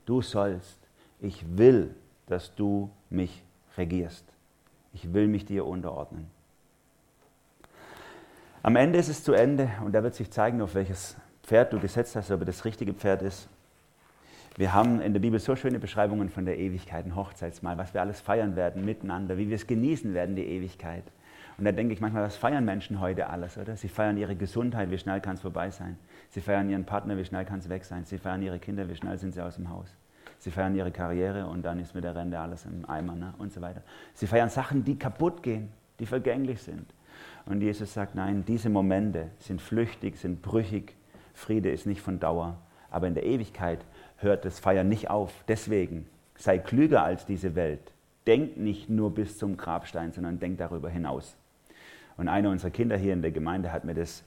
du 0.04 0.20
sollst, 0.20 0.78
ich 1.18 1.44
will, 1.56 1.94
dass 2.26 2.54
du 2.54 2.90
mich 3.08 3.42
regierst. 3.78 4.24
Ich 4.92 5.14
will 5.14 5.28
mich 5.28 5.46
dir 5.46 5.66
unterordnen. 5.66 6.26
Am 8.62 8.76
Ende 8.76 8.98
ist 8.98 9.08
es 9.08 9.24
zu 9.24 9.32
Ende 9.32 9.70
und 9.82 9.94
da 9.94 10.02
wird 10.02 10.14
sich 10.14 10.30
zeigen, 10.30 10.60
auf 10.60 10.74
welches 10.74 11.16
Pferd 11.42 11.72
du 11.72 11.80
gesetzt 11.80 12.14
hast, 12.14 12.30
ob 12.30 12.44
das 12.44 12.66
richtige 12.66 12.92
Pferd 12.92 13.22
ist. 13.22 13.48
Wir 14.56 14.74
haben 14.74 15.00
in 15.00 15.14
der 15.14 15.20
Bibel 15.20 15.40
so 15.40 15.56
schöne 15.56 15.78
Beschreibungen 15.78 16.28
von 16.28 16.44
der 16.44 16.58
Ewigkeit, 16.58 17.06
ein 17.06 17.16
Hochzeitsmahl, 17.16 17.78
was 17.78 17.94
wir 17.94 18.02
alles 18.02 18.20
feiern 18.20 18.56
werden 18.56 18.84
miteinander, 18.84 19.38
wie 19.38 19.48
wir 19.48 19.56
es 19.56 19.66
genießen 19.66 20.12
werden, 20.12 20.36
die 20.36 20.44
Ewigkeit. 20.44 21.04
Und 21.56 21.64
da 21.64 21.72
denke 21.72 21.94
ich 21.94 22.02
manchmal, 22.02 22.22
was 22.22 22.36
feiern 22.36 22.66
Menschen 22.66 23.00
heute 23.00 23.30
alles, 23.30 23.56
oder? 23.56 23.76
Sie 23.76 23.88
feiern 23.88 24.18
ihre 24.18 24.36
Gesundheit, 24.36 24.90
wie 24.90 24.98
schnell 24.98 25.22
kann 25.22 25.36
es 25.36 25.40
vorbei 25.40 25.70
sein? 25.70 25.96
Sie 26.28 26.42
feiern 26.42 26.68
ihren 26.68 26.84
Partner, 26.84 27.16
wie 27.16 27.24
schnell 27.24 27.46
kann 27.46 27.60
es 27.60 27.68
weg 27.70 27.86
sein? 27.86 28.04
Sie 28.04 28.18
feiern 28.18 28.42
ihre 28.42 28.58
Kinder, 28.58 28.86
wie 28.90 28.96
schnell 28.96 29.16
sind 29.16 29.32
sie 29.32 29.42
aus 29.42 29.56
dem 29.56 29.70
Haus? 29.70 29.88
Sie 30.38 30.50
feiern 30.50 30.74
ihre 30.74 30.90
Karriere 30.90 31.46
und 31.46 31.62
dann 31.62 31.80
ist 31.80 31.94
mit 31.94 32.04
der 32.04 32.14
Rente 32.14 32.38
alles 32.38 32.66
im 32.66 32.88
Eimer 32.88 33.14
ne? 33.14 33.32
und 33.38 33.52
so 33.52 33.62
weiter. 33.62 33.82
Sie 34.12 34.26
feiern 34.26 34.50
Sachen, 34.50 34.84
die 34.84 34.98
kaputt 34.98 35.42
gehen, 35.42 35.70
die 35.98 36.06
vergänglich 36.06 36.60
sind. 36.60 36.86
Und 37.50 37.62
Jesus 37.62 37.92
sagt, 37.92 38.14
nein, 38.14 38.44
diese 38.46 38.70
Momente 38.70 39.26
sind 39.40 39.60
flüchtig, 39.60 40.16
sind 40.16 40.40
brüchig. 40.40 40.94
Friede 41.34 41.68
ist 41.68 41.84
nicht 41.84 42.00
von 42.00 42.20
Dauer. 42.20 42.56
Aber 42.92 43.08
in 43.08 43.14
der 43.14 43.26
Ewigkeit 43.26 43.84
hört 44.18 44.44
das 44.44 44.60
Feiern 44.60 44.88
nicht 44.88 45.10
auf. 45.10 45.32
Deswegen 45.48 46.06
sei 46.36 46.58
klüger 46.58 47.02
als 47.02 47.26
diese 47.26 47.56
Welt. 47.56 47.80
Denk 48.28 48.56
nicht 48.56 48.88
nur 48.88 49.12
bis 49.12 49.36
zum 49.36 49.56
Grabstein, 49.56 50.12
sondern 50.12 50.38
denk 50.38 50.58
darüber 50.58 50.90
hinaus. 50.90 51.36
Und 52.16 52.28
einer 52.28 52.50
unserer 52.50 52.70
Kinder 52.70 52.96
hier 52.96 53.14
in 53.14 53.22
der 53.22 53.32
Gemeinde 53.32 53.72
hat 53.72 53.84
mir 53.84 53.94
das 53.94 54.22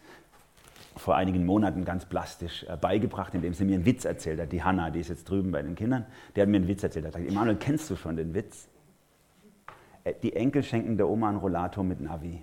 vor 0.98 1.16
einigen 1.16 1.46
Monaten 1.46 1.86
ganz 1.86 2.04
plastisch 2.06 2.66
äh, 2.68 2.76
beigebracht, 2.76 3.34
indem 3.34 3.54
sie 3.54 3.64
mir 3.64 3.76
einen 3.76 3.86
Witz 3.86 4.04
erzählt 4.04 4.42
hat. 4.42 4.52
Die 4.52 4.64
Hanna, 4.64 4.90
die 4.90 5.00
ist 5.00 5.08
jetzt 5.08 5.30
drüben 5.30 5.50
bei 5.50 5.62
den 5.62 5.76
Kindern, 5.76 6.06
die 6.36 6.42
hat 6.42 6.50
mir 6.50 6.58
einen 6.58 6.68
Witz 6.68 6.84
erzählt. 6.84 7.06
Er 7.06 7.08
hat 7.08 7.16
gesagt, 7.16 7.32
Emanuel, 7.32 7.56
kennst 7.56 7.90
du 7.90 7.96
schon 7.96 8.18
den 8.18 8.34
Witz? 8.34 8.68
Äh, 10.04 10.14
die 10.22 10.36
Enkel 10.36 10.62
schenken 10.62 10.98
der 10.98 11.08
Oma 11.08 11.30
einen 11.30 11.38
Rollator 11.38 11.86
mit 11.86 12.02
Navi. 12.02 12.42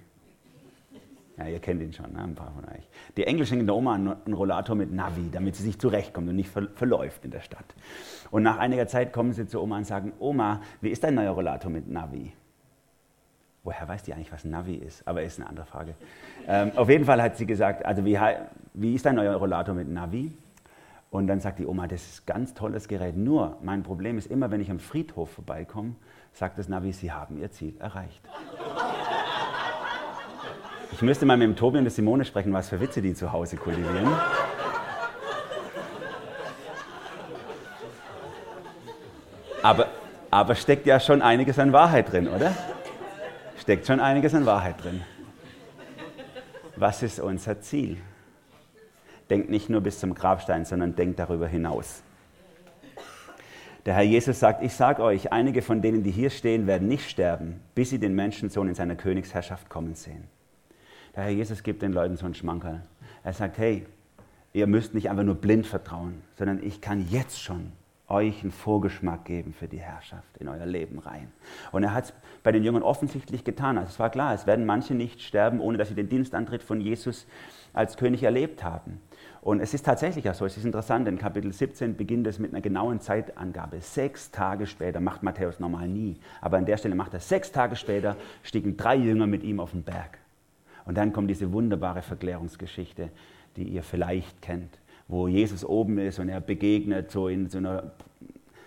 Ja, 1.41 1.49
ihr 1.49 1.59
kennt 1.59 1.81
ihn 1.81 1.93
schon, 1.93 2.13
ne? 2.13 2.23
ein 2.23 2.35
paar 2.35 2.53
von 2.53 2.65
euch. 2.67 2.87
Die 3.17 3.27
Enkel 3.27 3.47
schenken 3.47 3.65
der 3.65 3.75
Oma 3.75 3.95
einen 3.95 4.35
Rollator 4.35 4.77
mit 4.77 4.93
Navi, 4.93 5.31
damit 5.33 5.57
sie 5.57 5.63
sich 5.63 5.79
zurechtkommt 5.79 6.29
und 6.29 6.37
nicht 6.37 6.51
verläuft 6.51 7.25
in 7.25 7.31
der 7.31 7.41
Stadt. 7.41 7.65
Und 8.31 8.43
nach 8.43 8.59
einiger 8.59 8.87
Zeit 8.87 9.13
kommen 9.13 9.33
sie 9.33 9.47
zur 9.47 9.63
Oma 9.63 9.79
und 9.79 9.87
sagen, 9.87 10.13
Oma, 10.19 10.61
wie 10.83 10.91
ist 10.91 11.03
dein 11.03 11.15
neuer 11.15 11.33
Rollator 11.33 11.71
mit 11.71 11.89
Navi? 11.89 12.33
Woher 13.65 13.89
weiß 13.89 14.03
die 14.03 14.13
eigentlich, 14.13 14.33
was 14.33 14.45
Navi 14.45 14.75
ist? 14.75 15.07
Aber 15.09 15.23
ist 15.23 15.39
eine 15.39 15.49
andere 15.49 15.65
Frage. 15.65 15.95
Ähm, 16.47 16.73
auf 16.77 16.91
jeden 16.91 17.07
Fall 17.07 17.23
hat 17.23 17.39
sie 17.39 17.47
gesagt, 17.47 17.87
also 17.87 18.05
wie, 18.05 18.19
wie 18.75 18.95
ist 18.95 19.07
dein 19.07 19.15
neuer 19.15 19.37
Rollator 19.37 19.75
mit 19.75 19.89
Navi? 19.89 20.33
Und 21.11 21.27
dann 21.27 21.41
sagt 21.41 21.59
die 21.59 21.67
Oma, 21.67 21.87
das 21.87 22.03
ist 22.03 22.23
ein 22.23 22.27
ganz 22.27 22.55
tolles 22.55 22.87
Gerät. 22.87 23.17
Nur, 23.17 23.57
mein 23.63 23.83
Problem 23.83 24.19
ist 24.19 24.31
immer, 24.31 24.51
wenn 24.51 24.61
ich 24.61 24.71
am 24.71 24.79
Friedhof 24.79 25.31
vorbeikomme, 25.31 25.95
sagt 26.33 26.59
das 26.59 26.69
Navi, 26.69 26.93
Sie 26.93 27.11
haben 27.11 27.39
Ihr 27.39 27.51
Ziel 27.51 27.75
erreicht. 27.81 28.21
Ich 30.93 31.03
müsste 31.03 31.25
mal 31.25 31.37
mit 31.37 31.49
dem 31.49 31.57
Tobi 31.57 31.79
und 31.79 31.85
der 31.85 31.91
Simone 31.91 32.25
sprechen, 32.25 32.53
was 32.53 32.69
für 32.69 32.81
Witze 32.81 33.01
die 33.01 33.15
zu 33.15 33.33
Hause 33.33 33.57
kultivieren. 33.57 34.09
Aber, 39.63 39.89
aber 40.31 40.55
steckt 40.55 40.87
ja 40.87 41.01
schon 41.01 41.23
einiges 41.23 41.59
an 41.59 41.73
Wahrheit 41.73 42.13
drin, 42.13 42.29
oder? 42.29 42.53
Steckt 43.59 43.87
schon 43.87 44.01
einiges 44.01 44.35
an 44.35 44.47
Wahrheit 44.47 44.83
drin. 44.83 45.03
Was 46.77 47.03
ist 47.03 47.21
unser 47.21 47.61
Ziel? 47.61 47.99
Denkt 49.29 49.51
nicht 49.51 49.69
nur 49.69 49.81
bis 49.83 50.01
zum 50.01 50.15
Grabstein, 50.15 50.65
sondern 50.65 50.97
denkt 50.97 51.19
darüber 51.19 51.47
hinaus. 51.47 52.03
Der 53.87 53.95
Herr 53.95 54.03
Jesus 54.03 54.41
sagt, 54.41 54.63
ich 54.63 54.75
sage 54.75 55.03
euch, 55.03 55.33
einige 55.33 55.63
von 55.63 55.81
denen, 55.83 56.03
die 56.03 56.11
hier 56.11 56.31
stehen, 56.31 56.67
werden 56.67 56.89
nicht 56.89 57.09
sterben, 57.09 57.61
bis 57.75 57.91
sie 57.91 57.99
den 57.99 58.15
Menschensohn 58.15 58.69
in 58.69 58.75
seiner 58.75 58.97
Königsherrschaft 58.97 59.69
kommen 59.69 59.95
sehen. 59.95 60.25
Der 61.17 61.25
Herr 61.25 61.31
Jesus 61.31 61.63
gibt 61.63 61.83
den 61.83 61.93
Leuten 61.93 62.17
so 62.17 62.25
einen 62.25 62.35
Schmankerl. 62.35 62.83
Er 63.25 63.33
sagt, 63.33 63.59
hey, 63.59 63.87
ihr 64.53 64.67
müsst 64.67 64.95
nicht 64.95 65.11
einfach 65.11 65.25
nur 65.25 65.35
blind 65.35 65.67
vertrauen, 65.67 66.23
sondern 66.37 66.63
ich 66.63 66.81
kann 66.81 67.07
jetzt 67.11 67.41
schon 67.41 67.73
euch 68.11 68.43
einen 68.43 68.51
Vorgeschmack 68.51 69.25
geben 69.25 69.53
für 69.53 69.69
die 69.69 69.79
Herrschaft 69.79 70.37
in 70.39 70.49
euer 70.49 70.67
Leben 70.67 70.99
rein. 70.99 71.31
Und 71.71 71.85
er 71.85 71.95
hat 71.95 72.05
es 72.07 72.13
bei 72.43 72.51
den 72.51 72.65
Jüngern 72.65 72.83
offensichtlich 72.83 73.45
getan. 73.45 73.79
Also 73.79 73.91
es 73.91 73.99
war 73.99 74.11
klar, 74.11 74.35
es 74.35 74.47
werden 74.47 74.67
manche 74.67 74.95
nicht 74.95 75.23
sterben, 75.23 75.61
ohne 75.61 75.79
dass 75.79 75.89
sie 75.89 75.95
den 75.95 76.09
Dienstantritt 76.09 76.63
von 76.63 76.81
Jesus 76.81 77.27
als 77.73 77.97
König 77.97 78.25
erlebt 78.25 78.65
haben. 78.65 79.01
Und 79.43 79.61
es 79.61 79.75
ist 79.75 79.87
tatsächlich 79.87 80.29
auch 80.29 80.35
so, 80.35 80.45
es 80.45 80.57
ist 80.57 80.65
interessant, 80.65 81.09
in 81.09 81.19
Kapitel 81.19 81.53
17 81.53 81.97
beginnt 81.97 82.27
es 82.27 82.39
mit 82.39 82.53
einer 82.53 82.61
genauen 82.61 83.01
Zeitangabe. 83.01 83.81
Sechs 83.81 84.31
Tage 84.31 84.67
später, 84.67 85.01
macht 85.01 85.23
Matthäus 85.23 85.61
normal 85.61 85.89
nie, 85.89 86.19
aber 86.41 86.59
an 86.59 86.67
der 86.67 86.77
Stelle 86.77 86.95
macht 86.95 87.15
er 87.15 87.21
sechs 87.21 87.53
Tage 87.53 87.77
später, 87.77 88.17
stiegen 88.43 88.77
drei 88.77 88.97
Jünger 88.97 89.27
mit 89.27 89.45
ihm 89.45 89.61
auf 89.61 89.71
den 89.71 89.83
Berg. 89.83 90.20
Und 90.85 90.97
dann 90.97 91.13
kommt 91.13 91.31
diese 91.31 91.53
wunderbare 91.53 92.03
Verklärungsgeschichte, 92.03 93.11
die 93.57 93.65
ihr 93.65 93.83
vielleicht 93.83 94.43
kennt, 94.43 94.79
wo 95.09 95.29
Jesus 95.29 95.65
oben 95.65 95.99
ist 95.99 96.19
und 96.19 96.29
er 96.29 96.41
begegnet 96.41 97.11
so 97.11 97.29
in 97.29 97.49
so 97.49 97.59
einer, 97.59 97.93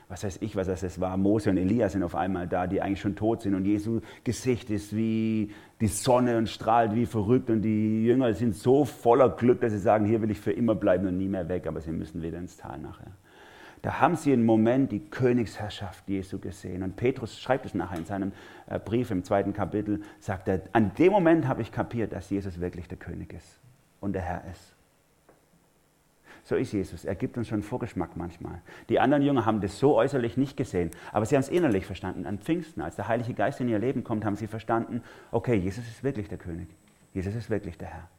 was 0.10 0.23
weiß 0.23 0.39
ich, 0.41 0.56
was 0.56 0.67
das 0.67 0.99
war, 0.99 1.17
Mose 1.17 1.49
und 1.49 1.58
Elia 1.58 1.89
sind 1.89 2.04
auf 2.04 2.15
einmal 2.15 2.47
da, 2.47 2.67
die 2.67 2.82
eigentlich 2.82 3.02
schon 3.02 3.15
tot 3.15 3.41
sind. 3.41 3.56
Und 3.56 3.65
Jesu 3.65 4.02
Gesicht 4.23 4.69
ist 4.69 4.95
wie 4.95 5.52
die 5.82 5.88
Sonne 5.88 6.38
und 6.38 6.49
strahlt 6.49 6.93
wie 6.93 7.06
verrückt. 7.06 7.49
Und 7.49 7.62
die 7.62 8.06
Jünger 8.06 8.34
sind 8.34 8.56
so 8.56 8.86
voller 8.86 9.30
Glück, 9.30 9.62
dass 9.62 9.71
sie 9.71 9.80
sagen, 9.80 10.06
hier 10.06 10.21
will 10.21 10.32
ich 10.32 10.39
für 10.39 10.52
immer 10.52 10.76
bleiben 10.76 11.08
und 11.08 11.17
nie 11.17 11.30
mehr 11.30 11.49
weg, 11.49 11.65
aber 11.65 11.82
sie 11.82 11.91
müssen 11.91 12.21
wieder 12.21 12.38
ins 12.38 12.58
Tal 12.58 12.80
nachher. 12.80 13.12
Da 13.84 14.00
haben 14.00 14.15
sie 14.15 14.32
einen 14.32 14.46
Moment 14.46 14.93
die 14.93 15.02
Königsherrschaft 15.02 16.08
Jesu 16.08 16.39
gesehen. 16.39 16.84
Und 16.84 16.96
Petrus 16.96 17.38
schreibt 17.38 17.65
es 17.65 17.74
nachher 17.74 17.98
in 17.98 18.06
seinem 18.06 18.32
äh, 18.65 18.80
Brief 18.80 19.12
im 19.12 19.26
zweiten 19.26 19.52
Kapitel, 19.52 20.02
sagt 20.22 20.48
er, 20.48 20.62
an 20.72 20.93
dem 20.96 21.12
Moment 21.12 21.50
habe 21.50 21.62
ich 21.62 21.69
kapiert, 21.69 22.13
dass 22.13 22.30
Jesus 22.30 22.62
wirklich 22.62 22.88
der 22.88 22.98
König 22.98 23.34
ist 23.34 23.60
und 24.00 24.13
der 24.13 24.22
Herr 24.22 24.46
ist. 24.50 24.74
So 26.46 26.56
ist 26.56 26.72
Jesus. 26.72 27.04
Er 27.04 27.15
gibt 27.15 27.38
uns 27.38 27.50
schon 27.50 27.62
Vorgeschmack 27.62 28.15
manchmal. 28.15 28.62
Die 28.88 29.02
anderen 29.02 29.22
Jünger 29.22 29.46
haben 29.46 29.60
das 29.60 29.78
so 29.78 29.98
äußerlich 29.98 30.38
nicht 30.38 30.56
gesehen, 30.56 30.91
aber 31.12 31.26
sie 31.26 31.36
haben 31.36 31.43
es 31.43 31.50
innerlich 31.50 31.86
verstanden. 31.86 32.26
An 32.26 32.39
Pfingsten, 32.39 32.82
als 32.82 32.96
der 32.96 33.10
Heilige 33.10 33.34
Geist 33.34 33.60
in 33.60 33.67
ihr 33.67 33.80
Leben 33.80 34.06
kommt, 34.06 34.24
haben 34.24 34.38
sie 34.38 34.48
verstanden, 34.48 35.04
okay, 35.30 35.56
Jesus 35.56 35.86
ist 35.86 36.06
wirklich 36.06 36.30
der 36.30 36.38
König. 36.38 36.69
Jesus 37.13 37.36
ist 37.36 37.50
wirklich 37.50 37.78
der 37.78 37.89
Herr. 37.89 38.10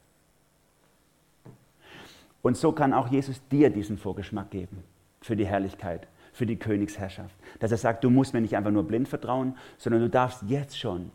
Und 2.42 2.59
so 2.59 2.72
kann 2.72 2.92
auch 2.92 3.09
Jesus 3.09 3.40
dir 3.48 3.70
diesen 3.70 3.96
Vorgeschmack 3.96 4.50
geben 4.50 4.85
für 5.24 5.37
die 5.37 5.46
Herrlichkeit, 5.46 6.06
für 6.34 6.44
die 6.44 6.56
Königsherrschaft. 6.56 7.34
Dass 7.58 7.72
er 7.72 7.78
sagt, 7.78 8.04
du 8.04 8.10
musst 8.10 8.34
mir 8.34 8.42
nicht 8.42 8.56
einfach 8.56 8.70
nur 8.70 8.87
blind 8.87 9.08
vertrauen, 9.08 9.56
sondern 9.78 10.02
du 10.02 10.10
darfst 10.10 10.42
jetzt 10.46 10.78
schon, 10.78 11.10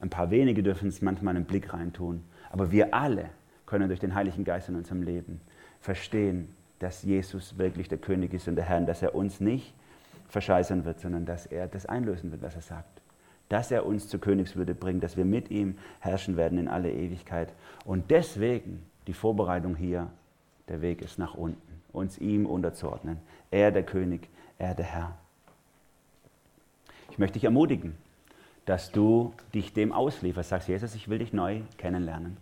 ein 0.00 0.10
paar 0.10 0.30
wenige 0.30 0.62
dürfen 0.62 0.88
es 0.88 1.02
manchmal 1.02 1.34
einen 1.34 1.44
Blick 1.44 1.72
reintun, 1.72 2.22
aber 2.52 2.70
wir 2.70 2.94
alle 2.94 3.30
können 3.66 3.88
durch 3.88 3.98
den 3.98 4.14
Heiligen 4.14 4.44
Geist 4.44 4.68
in 4.68 4.76
unserem 4.76 5.02
Leben 5.02 5.40
verstehen, 5.80 6.54
dass 6.78 7.02
Jesus 7.02 7.58
wirklich 7.58 7.88
der 7.88 7.98
König 7.98 8.32
ist 8.32 8.46
und 8.46 8.54
der 8.54 8.64
Herr, 8.64 8.80
dass 8.82 9.02
er 9.02 9.16
uns 9.16 9.40
nicht 9.40 9.74
verscheißern 10.28 10.84
wird, 10.84 11.00
sondern 11.00 11.26
dass 11.26 11.46
er 11.46 11.66
das 11.66 11.86
einlösen 11.86 12.30
wird, 12.30 12.42
was 12.42 12.54
er 12.54 12.62
sagt. 12.62 13.02
Dass 13.48 13.72
er 13.72 13.84
uns 13.86 14.06
zur 14.06 14.20
Königswürde 14.20 14.76
bringt, 14.76 15.02
dass 15.02 15.16
wir 15.16 15.24
mit 15.24 15.50
ihm 15.50 15.78
herrschen 15.98 16.36
werden 16.36 16.58
in 16.58 16.68
alle 16.68 16.92
Ewigkeit. 16.92 17.52
Und 17.84 18.12
deswegen 18.12 18.86
die 19.08 19.12
Vorbereitung 19.12 19.74
hier, 19.74 20.10
der 20.68 20.80
Weg 20.80 21.02
ist 21.02 21.18
nach 21.18 21.34
unten 21.34 21.71
uns 21.92 22.18
ihm 22.18 22.46
unterzuordnen. 22.46 23.18
Er 23.50 23.70
der 23.70 23.82
König, 23.82 24.28
er 24.58 24.74
der 24.74 24.86
Herr. 24.86 25.18
Ich 27.10 27.18
möchte 27.18 27.34
dich 27.34 27.44
ermutigen, 27.44 27.94
dass 28.64 28.90
du 28.90 29.32
dich 29.54 29.72
dem 29.72 29.92
auslieferst. 29.92 30.48
Sagst, 30.48 30.68
Jesus, 30.68 30.94
ich 30.94 31.08
will 31.08 31.18
dich 31.18 31.32
neu 31.32 31.60
kennenlernen. 31.78 32.36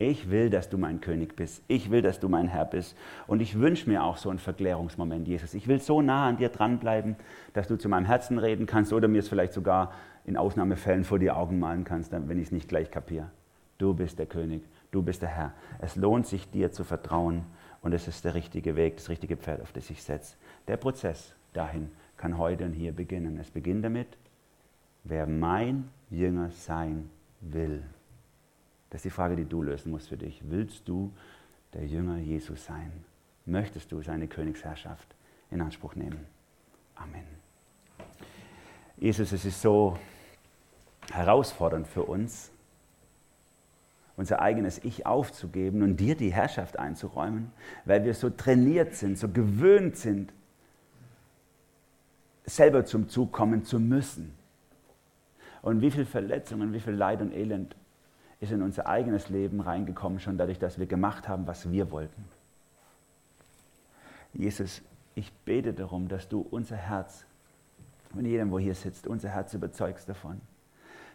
Ich 0.00 0.30
will, 0.30 0.48
dass 0.48 0.70
du 0.70 0.78
mein 0.78 1.00
König 1.00 1.34
bist. 1.34 1.62
Ich 1.66 1.90
will, 1.90 2.02
dass 2.02 2.20
du 2.20 2.28
mein 2.28 2.46
Herr 2.46 2.64
bist. 2.64 2.96
Und 3.26 3.40
ich 3.40 3.58
wünsche 3.58 3.88
mir 3.88 4.04
auch 4.04 4.16
so 4.16 4.30
einen 4.30 4.38
Verklärungsmoment, 4.38 5.26
Jesus. 5.26 5.54
Ich 5.54 5.66
will 5.66 5.80
so 5.80 6.02
nah 6.02 6.28
an 6.28 6.36
dir 6.36 6.50
dranbleiben, 6.50 7.16
dass 7.52 7.66
du 7.66 7.76
zu 7.76 7.88
meinem 7.88 8.06
Herzen 8.06 8.38
reden 8.38 8.66
kannst 8.66 8.92
oder 8.92 9.08
mir 9.08 9.18
es 9.18 9.28
vielleicht 9.28 9.52
sogar 9.52 9.92
in 10.24 10.36
Ausnahmefällen 10.36 11.04
vor 11.04 11.18
die 11.18 11.32
Augen 11.32 11.58
malen 11.58 11.82
kannst, 11.82 12.12
wenn 12.12 12.38
ich 12.38 12.46
es 12.46 12.52
nicht 12.52 12.68
gleich 12.68 12.92
kapiere. 12.92 13.30
Du 13.78 13.92
bist 13.92 14.20
der 14.20 14.26
König, 14.26 14.62
du 14.92 15.02
bist 15.02 15.22
der 15.22 15.30
Herr. 15.30 15.52
Es 15.80 15.96
lohnt 15.96 16.26
sich, 16.26 16.48
dir 16.50 16.70
zu 16.70 16.84
vertrauen 16.84 17.44
und 17.88 17.94
es 17.94 18.06
ist 18.06 18.22
der 18.22 18.34
richtige 18.34 18.76
Weg, 18.76 18.98
das 18.98 19.08
richtige 19.08 19.38
Pferd, 19.38 19.62
auf 19.62 19.72
das 19.72 19.88
ich 19.88 20.02
setze. 20.02 20.36
Der 20.66 20.76
Prozess 20.76 21.32
dahin 21.54 21.90
kann 22.18 22.36
heute 22.36 22.66
und 22.66 22.74
hier 22.74 22.92
beginnen. 22.92 23.38
Es 23.38 23.50
beginnt 23.50 23.82
damit, 23.82 24.08
wer 25.04 25.26
mein 25.26 25.88
Jünger 26.10 26.50
sein 26.50 27.08
will. 27.40 27.82
Das 28.90 28.98
ist 28.98 29.04
die 29.06 29.10
Frage, 29.10 29.36
die 29.36 29.46
du 29.46 29.62
lösen 29.62 29.90
musst 29.90 30.10
für 30.10 30.18
dich. 30.18 30.42
Willst 30.50 30.86
du 30.86 31.14
der 31.72 31.86
Jünger 31.86 32.18
Jesus 32.18 32.62
sein? 32.66 32.92
Möchtest 33.46 33.90
du 33.90 34.02
seine 34.02 34.28
Königsherrschaft 34.28 35.08
in 35.50 35.62
Anspruch 35.62 35.94
nehmen? 35.94 36.26
Amen. 36.94 37.24
Jesus, 38.98 39.32
es 39.32 39.46
ist 39.46 39.62
so 39.62 39.96
herausfordernd 41.10 41.86
für 41.86 42.02
uns, 42.02 42.50
unser 44.18 44.40
eigenes 44.42 44.84
Ich 44.84 45.06
aufzugeben 45.06 45.80
und 45.82 45.96
dir 45.98 46.16
die 46.16 46.32
Herrschaft 46.32 46.76
einzuräumen, 46.76 47.52
weil 47.84 48.04
wir 48.04 48.14
so 48.14 48.28
trainiert 48.28 48.96
sind, 48.96 49.16
so 49.16 49.28
gewöhnt 49.28 49.96
sind, 49.96 50.32
selber 52.44 52.84
zum 52.84 53.08
Zug 53.08 53.32
kommen 53.32 53.64
zu 53.64 53.78
müssen. 53.78 54.34
Und 55.62 55.82
wie 55.82 55.92
viel 55.92 56.04
Verletzungen, 56.04 56.72
wie 56.72 56.80
viel 56.80 56.94
Leid 56.94 57.20
und 57.20 57.32
Elend 57.32 57.76
ist 58.40 58.50
in 58.50 58.60
unser 58.60 58.88
eigenes 58.88 59.28
Leben 59.28 59.60
reingekommen, 59.60 60.18
schon 60.18 60.36
dadurch, 60.36 60.58
dass 60.58 60.80
wir 60.80 60.86
gemacht 60.86 61.28
haben, 61.28 61.46
was 61.46 61.70
wir 61.70 61.92
wollten. 61.92 62.24
Jesus, 64.32 64.82
ich 65.14 65.32
bete 65.44 65.72
darum, 65.72 66.08
dass 66.08 66.28
du 66.28 66.44
unser 66.50 66.76
Herz, 66.76 67.24
und 68.14 68.24
jedem, 68.24 68.50
wo 68.50 68.58
hier 68.58 68.74
sitzt, 68.74 69.06
unser 69.06 69.28
Herz 69.28 69.54
überzeugst 69.54 70.08
davon, 70.08 70.40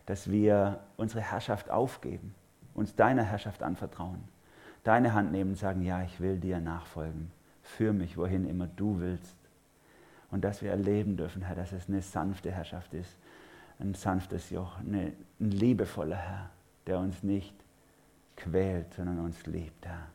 dass 0.05 0.31
wir 0.31 0.79
unsere 0.95 1.21
Herrschaft 1.21 1.69
aufgeben, 1.69 2.33
uns 2.73 2.95
deiner 2.95 3.23
Herrschaft 3.23 3.63
anvertrauen, 3.63 4.23
deine 4.83 5.13
Hand 5.13 5.31
nehmen 5.31 5.51
und 5.51 5.57
sagen, 5.57 5.81
ja, 5.81 6.03
ich 6.03 6.19
will 6.19 6.37
dir 6.37 6.59
nachfolgen, 6.59 7.31
führ 7.61 7.93
mich, 7.93 8.17
wohin 8.17 8.47
immer 8.47 8.67
du 8.67 8.99
willst. 8.99 9.37
Und 10.31 10.43
dass 10.43 10.61
wir 10.61 10.71
erleben 10.71 11.15
dürfen, 11.15 11.43
Herr, 11.43 11.55
dass 11.55 11.71
es 11.71 11.87
eine 11.87 12.01
sanfte 12.01 12.51
Herrschaft 12.51 12.93
ist, 12.93 13.17
ein 13.79 13.93
sanftes 13.93 14.49
Joch, 14.49 14.79
eine, 14.79 15.13
ein 15.39 15.51
liebevoller 15.51 16.17
Herr, 16.17 16.49
der 16.87 16.99
uns 16.99 17.21
nicht 17.23 17.53
quält, 18.35 18.93
sondern 18.93 19.19
uns 19.19 19.45
liebt, 19.45 19.85
Herr. 19.85 20.07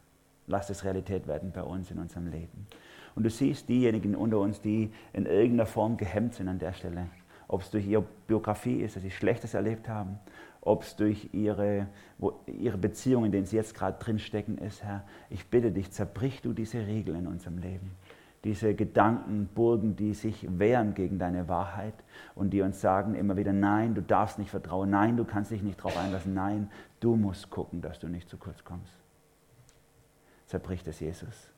Lass 0.47 0.71
es 0.71 0.85
Realität 0.85 1.27
werden 1.27 1.53
bei 1.53 1.62
uns 1.62 1.90
in 1.90 1.99
unserem 1.99 2.27
Leben. 2.27 2.66
Und 3.14 3.25
du 3.25 3.31
siehst 3.31 3.68
diejenigen 3.68 4.14
unter 4.14 4.38
uns, 4.38 4.61
die 4.61 4.92
in 5.12 5.27
irgendeiner 5.27 5.66
Form 5.66 5.97
gehemmt 5.97 6.35
sind 6.35 6.49
an 6.49 6.59
der 6.59 6.73
Stelle. 6.73 7.09
Ob 7.49 7.62
es 7.62 7.71
durch 7.71 7.87
ihre 7.87 8.05
Biografie 8.27 8.81
ist, 8.81 8.97
dass 8.97 9.03
sie 9.03 9.11
Schlechtes 9.11 9.55
erlebt 9.55 9.88
haben, 9.88 10.18
ob 10.68 10.83
es 10.83 10.96
durch 10.96 11.31
ihre, 11.33 11.88
wo, 12.18 12.40
ihre 12.46 12.78
Beziehung, 12.78 13.24
in 13.24 13.33
denen 13.33 13.46
sie 13.46 13.57
jetzt 13.57 13.74
gerade 13.74 13.98
drinstecken, 13.98 14.59
ist, 14.59 14.85
Herr. 14.85 15.04
Ich 15.31 15.46
bitte 15.46 15.72
dich, 15.72 15.90
zerbrich 15.90 16.42
du 16.42 16.52
diese 16.52 16.87
Regel 16.87 17.16
in 17.16 17.26
unserem 17.26 17.59
Leben 17.59 17.90
diese 18.44 18.74
Gedankenburgen, 18.74 19.96
die 19.96 20.14
sich 20.14 20.46
wehren 20.59 20.94
gegen 20.94 21.18
deine 21.18 21.48
Wahrheit 21.48 21.94
und 22.35 22.50
die 22.50 22.62
uns 22.62 22.81
sagen 22.81 23.14
immer 23.14 23.37
wieder, 23.37 23.52
nein, 23.52 23.94
du 23.94 24.02
darfst 24.02 24.38
nicht 24.38 24.50
vertrauen, 24.50 24.90
nein, 24.90 25.16
du 25.16 25.24
kannst 25.24 25.50
dich 25.50 25.62
nicht 25.62 25.78
darauf 25.78 25.96
einlassen, 25.96 26.35
nein, 26.35 26.70
du 27.00 27.16
musst 27.16 27.50
gucken, 27.50 27.81
dass 27.81 27.98
du 27.98 28.09
nicht 28.09 28.28
zu 28.28 28.37
kurz 28.37 28.64
kommst. 28.64 28.92
Zerbricht 30.46 30.87
es, 30.87 31.00
Jesus, 31.00 31.50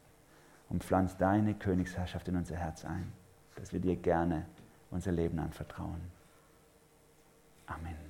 und 0.69 0.83
pflanz 0.83 1.17
deine 1.17 1.55
Königsherrschaft 1.55 2.29
in 2.29 2.37
unser 2.37 2.57
Herz 2.57 2.85
ein, 2.85 3.13
dass 3.57 3.73
wir 3.73 3.81
dir 3.81 3.97
gerne 3.97 4.47
unser 4.91 5.13
Leben 5.13 5.39
anvertrauen. 5.39 6.01
Amen. 7.67 8.10